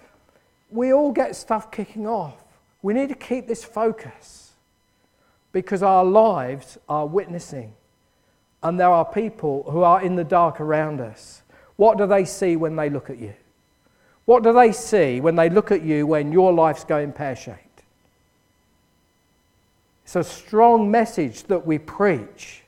we 0.71 0.93
all 0.93 1.13
get 1.13 1.37
stuff 1.37 1.71
kicking 1.71 2.07
off. 2.07 2.43
We 2.83 2.95
need 2.95 3.09
to 3.09 3.15
keep 3.15 3.47
this 3.47 3.65
focus 3.65 4.53
because 5.53 5.83
our 5.83 6.05
lives 6.05 6.79
are 6.89 7.07
witnessing. 7.07 7.73
And 8.63 8.79
there 8.79 8.91
are 8.91 9.05
people 9.05 9.65
who 9.71 9.83
are 9.83 10.03
in 10.03 10.17
the 10.17 10.25
dark 10.25 10.61
around 10.61 11.01
us. 11.01 11.43
What 11.77 11.99
do 11.99 12.07
they 12.07 12.25
see 12.25 12.57
when 12.57 12.77
they 12.77 12.91
look 12.91 13.11
at 13.11 13.19
you? 13.19 13.35
What 14.25 14.43
do 14.43 14.53
they 14.53 14.73
see 14.73 15.21
when 15.21 15.37
they 15.37 15.51
look 15.51 15.71
at 15.71 15.83
you 15.83 16.07
when 16.07 16.33
your 16.33 16.53
life's 16.53 16.85
going 16.85 17.13
pear 17.13 17.37
shaped? 17.37 17.83
It's 20.05 20.17
a 20.17 20.25
strong 20.25 20.91
message 20.91 21.45
that 21.45 21.67
we 21.67 21.79
preach 21.79 22.63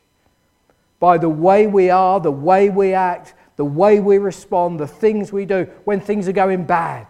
by 0.99 1.19
the 1.19 1.29
way 1.29 1.67
we 1.67 1.91
are, 1.91 2.21
the 2.21 2.31
way 2.31 2.71
we 2.71 2.93
act, 2.95 3.35
the 3.57 3.65
way 3.65 4.01
we 4.01 4.19
respond, 4.19 4.81
the 4.81 4.87
things 4.87 5.33
we 5.33 5.45
do 5.45 5.65
when 5.85 6.01
things 6.01 6.29
are 6.29 6.33
going 6.33 6.65
bad. 6.65 7.07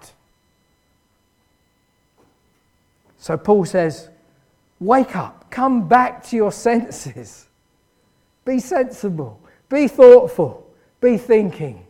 So 3.27 3.37
Paul 3.37 3.65
says, 3.65 4.09
Wake 4.79 5.17
up, 5.17 5.51
come 5.51 5.89
back 5.89 6.23
to 6.29 6.37
your 6.37 6.53
senses. 6.53 7.49
Be 8.45 8.61
sensible, 8.61 9.41
be 9.69 9.89
thoughtful, 9.89 10.65
be 11.01 11.19
thinking, 11.19 11.85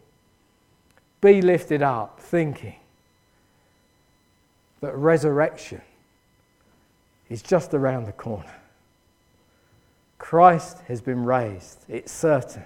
be 1.21 1.43
lifted 1.43 1.83
up, 1.83 2.21
thinking 2.21 2.77
that 4.81 4.95
resurrection 4.95 5.83
is 7.29 7.43
just 7.43 7.75
around 7.75 8.07
the 8.07 8.13
corner. 8.13 8.57
Christ 10.17 10.79
has 10.89 11.03
been 11.03 11.23
raised, 11.23 11.85
it's 11.87 12.13
certain. 12.13 12.65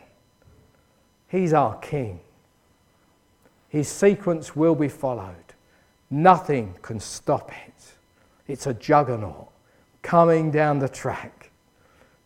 He's 1.27 1.53
our 1.53 1.75
King. 1.79 2.21
His 3.69 3.89
sequence 3.89 4.55
will 4.55 4.77
be 4.77 4.89
followed. 4.89 5.55
Nothing 6.09 6.77
can 6.83 7.01
stop 7.01 7.51
it. 7.67 7.95
It's 8.51 8.67
a 8.67 8.75
juggernaut 8.75 9.49
coming 10.03 10.51
down 10.51 10.81
the 10.81 10.89
track. 10.89 11.51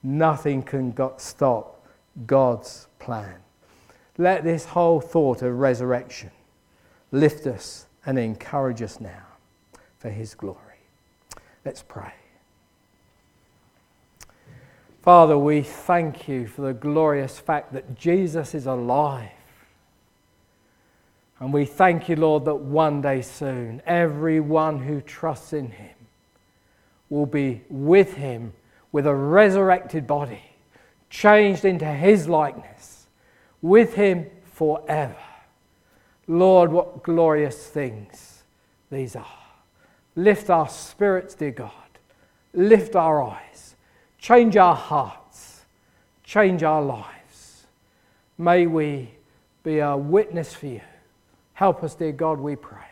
Nothing 0.02 0.62
can 0.62 0.94
stop 1.18 1.86
God's 2.26 2.86
plan. 2.98 3.36
Let 4.16 4.42
this 4.42 4.64
whole 4.64 5.02
thought 5.02 5.42
of 5.42 5.58
resurrection 5.58 6.30
lift 7.12 7.46
us 7.46 7.86
and 8.06 8.18
encourage 8.18 8.80
us 8.80 9.00
now 9.00 9.26
for 9.98 10.08
His 10.08 10.34
glory. 10.34 10.58
Let's 11.62 11.82
pray. 11.82 12.14
Father, 15.02 15.36
we 15.36 15.60
thank 15.60 16.26
you 16.26 16.46
for 16.46 16.62
the 16.62 16.72
glorious 16.72 17.38
fact 17.38 17.74
that 17.74 17.94
Jesus 17.94 18.54
is 18.54 18.64
alive. 18.64 19.28
And 21.38 21.52
we 21.52 21.66
thank 21.66 22.08
you, 22.08 22.16
Lord, 22.16 22.46
that 22.46 22.54
one 22.54 23.02
day 23.02 23.20
soon, 23.20 23.82
everyone 23.84 24.78
who 24.78 25.02
trusts 25.02 25.52
in 25.52 25.70
him 25.70 25.94
will 27.10 27.26
be 27.26 27.62
with 27.68 28.14
him 28.14 28.52
with 28.92 29.06
a 29.06 29.14
resurrected 29.14 30.06
body, 30.06 30.42
changed 31.10 31.64
into 31.64 31.86
his 31.86 32.28
likeness, 32.28 33.06
with 33.60 33.94
him 33.94 34.26
forever. 34.44 35.16
Lord, 36.26 36.72
what 36.72 37.02
glorious 37.02 37.66
things 37.66 38.42
these 38.90 39.16
are. 39.16 39.26
Lift 40.16 40.48
our 40.48 40.68
spirits, 40.68 41.34
dear 41.34 41.50
God. 41.50 41.70
Lift 42.52 42.94
our 42.94 43.22
eyes 43.22 43.54
Change 44.24 44.56
our 44.56 44.74
hearts, 44.74 45.66
change 46.22 46.62
our 46.62 46.80
lives. 46.80 47.66
May 48.38 48.66
we 48.66 49.10
be 49.62 49.80
a 49.80 49.94
witness 49.94 50.54
for 50.54 50.64
you. 50.64 50.80
Help 51.52 51.84
us, 51.84 51.94
dear 51.94 52.12
God, 52.12 52.40
we 52.40 52.56
pray. 52.56 52.88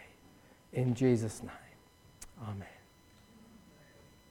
In 0.74 0.94
Jesus' 0.94 1.40
name. 1.42 1.50
Amen. 2.46 2.71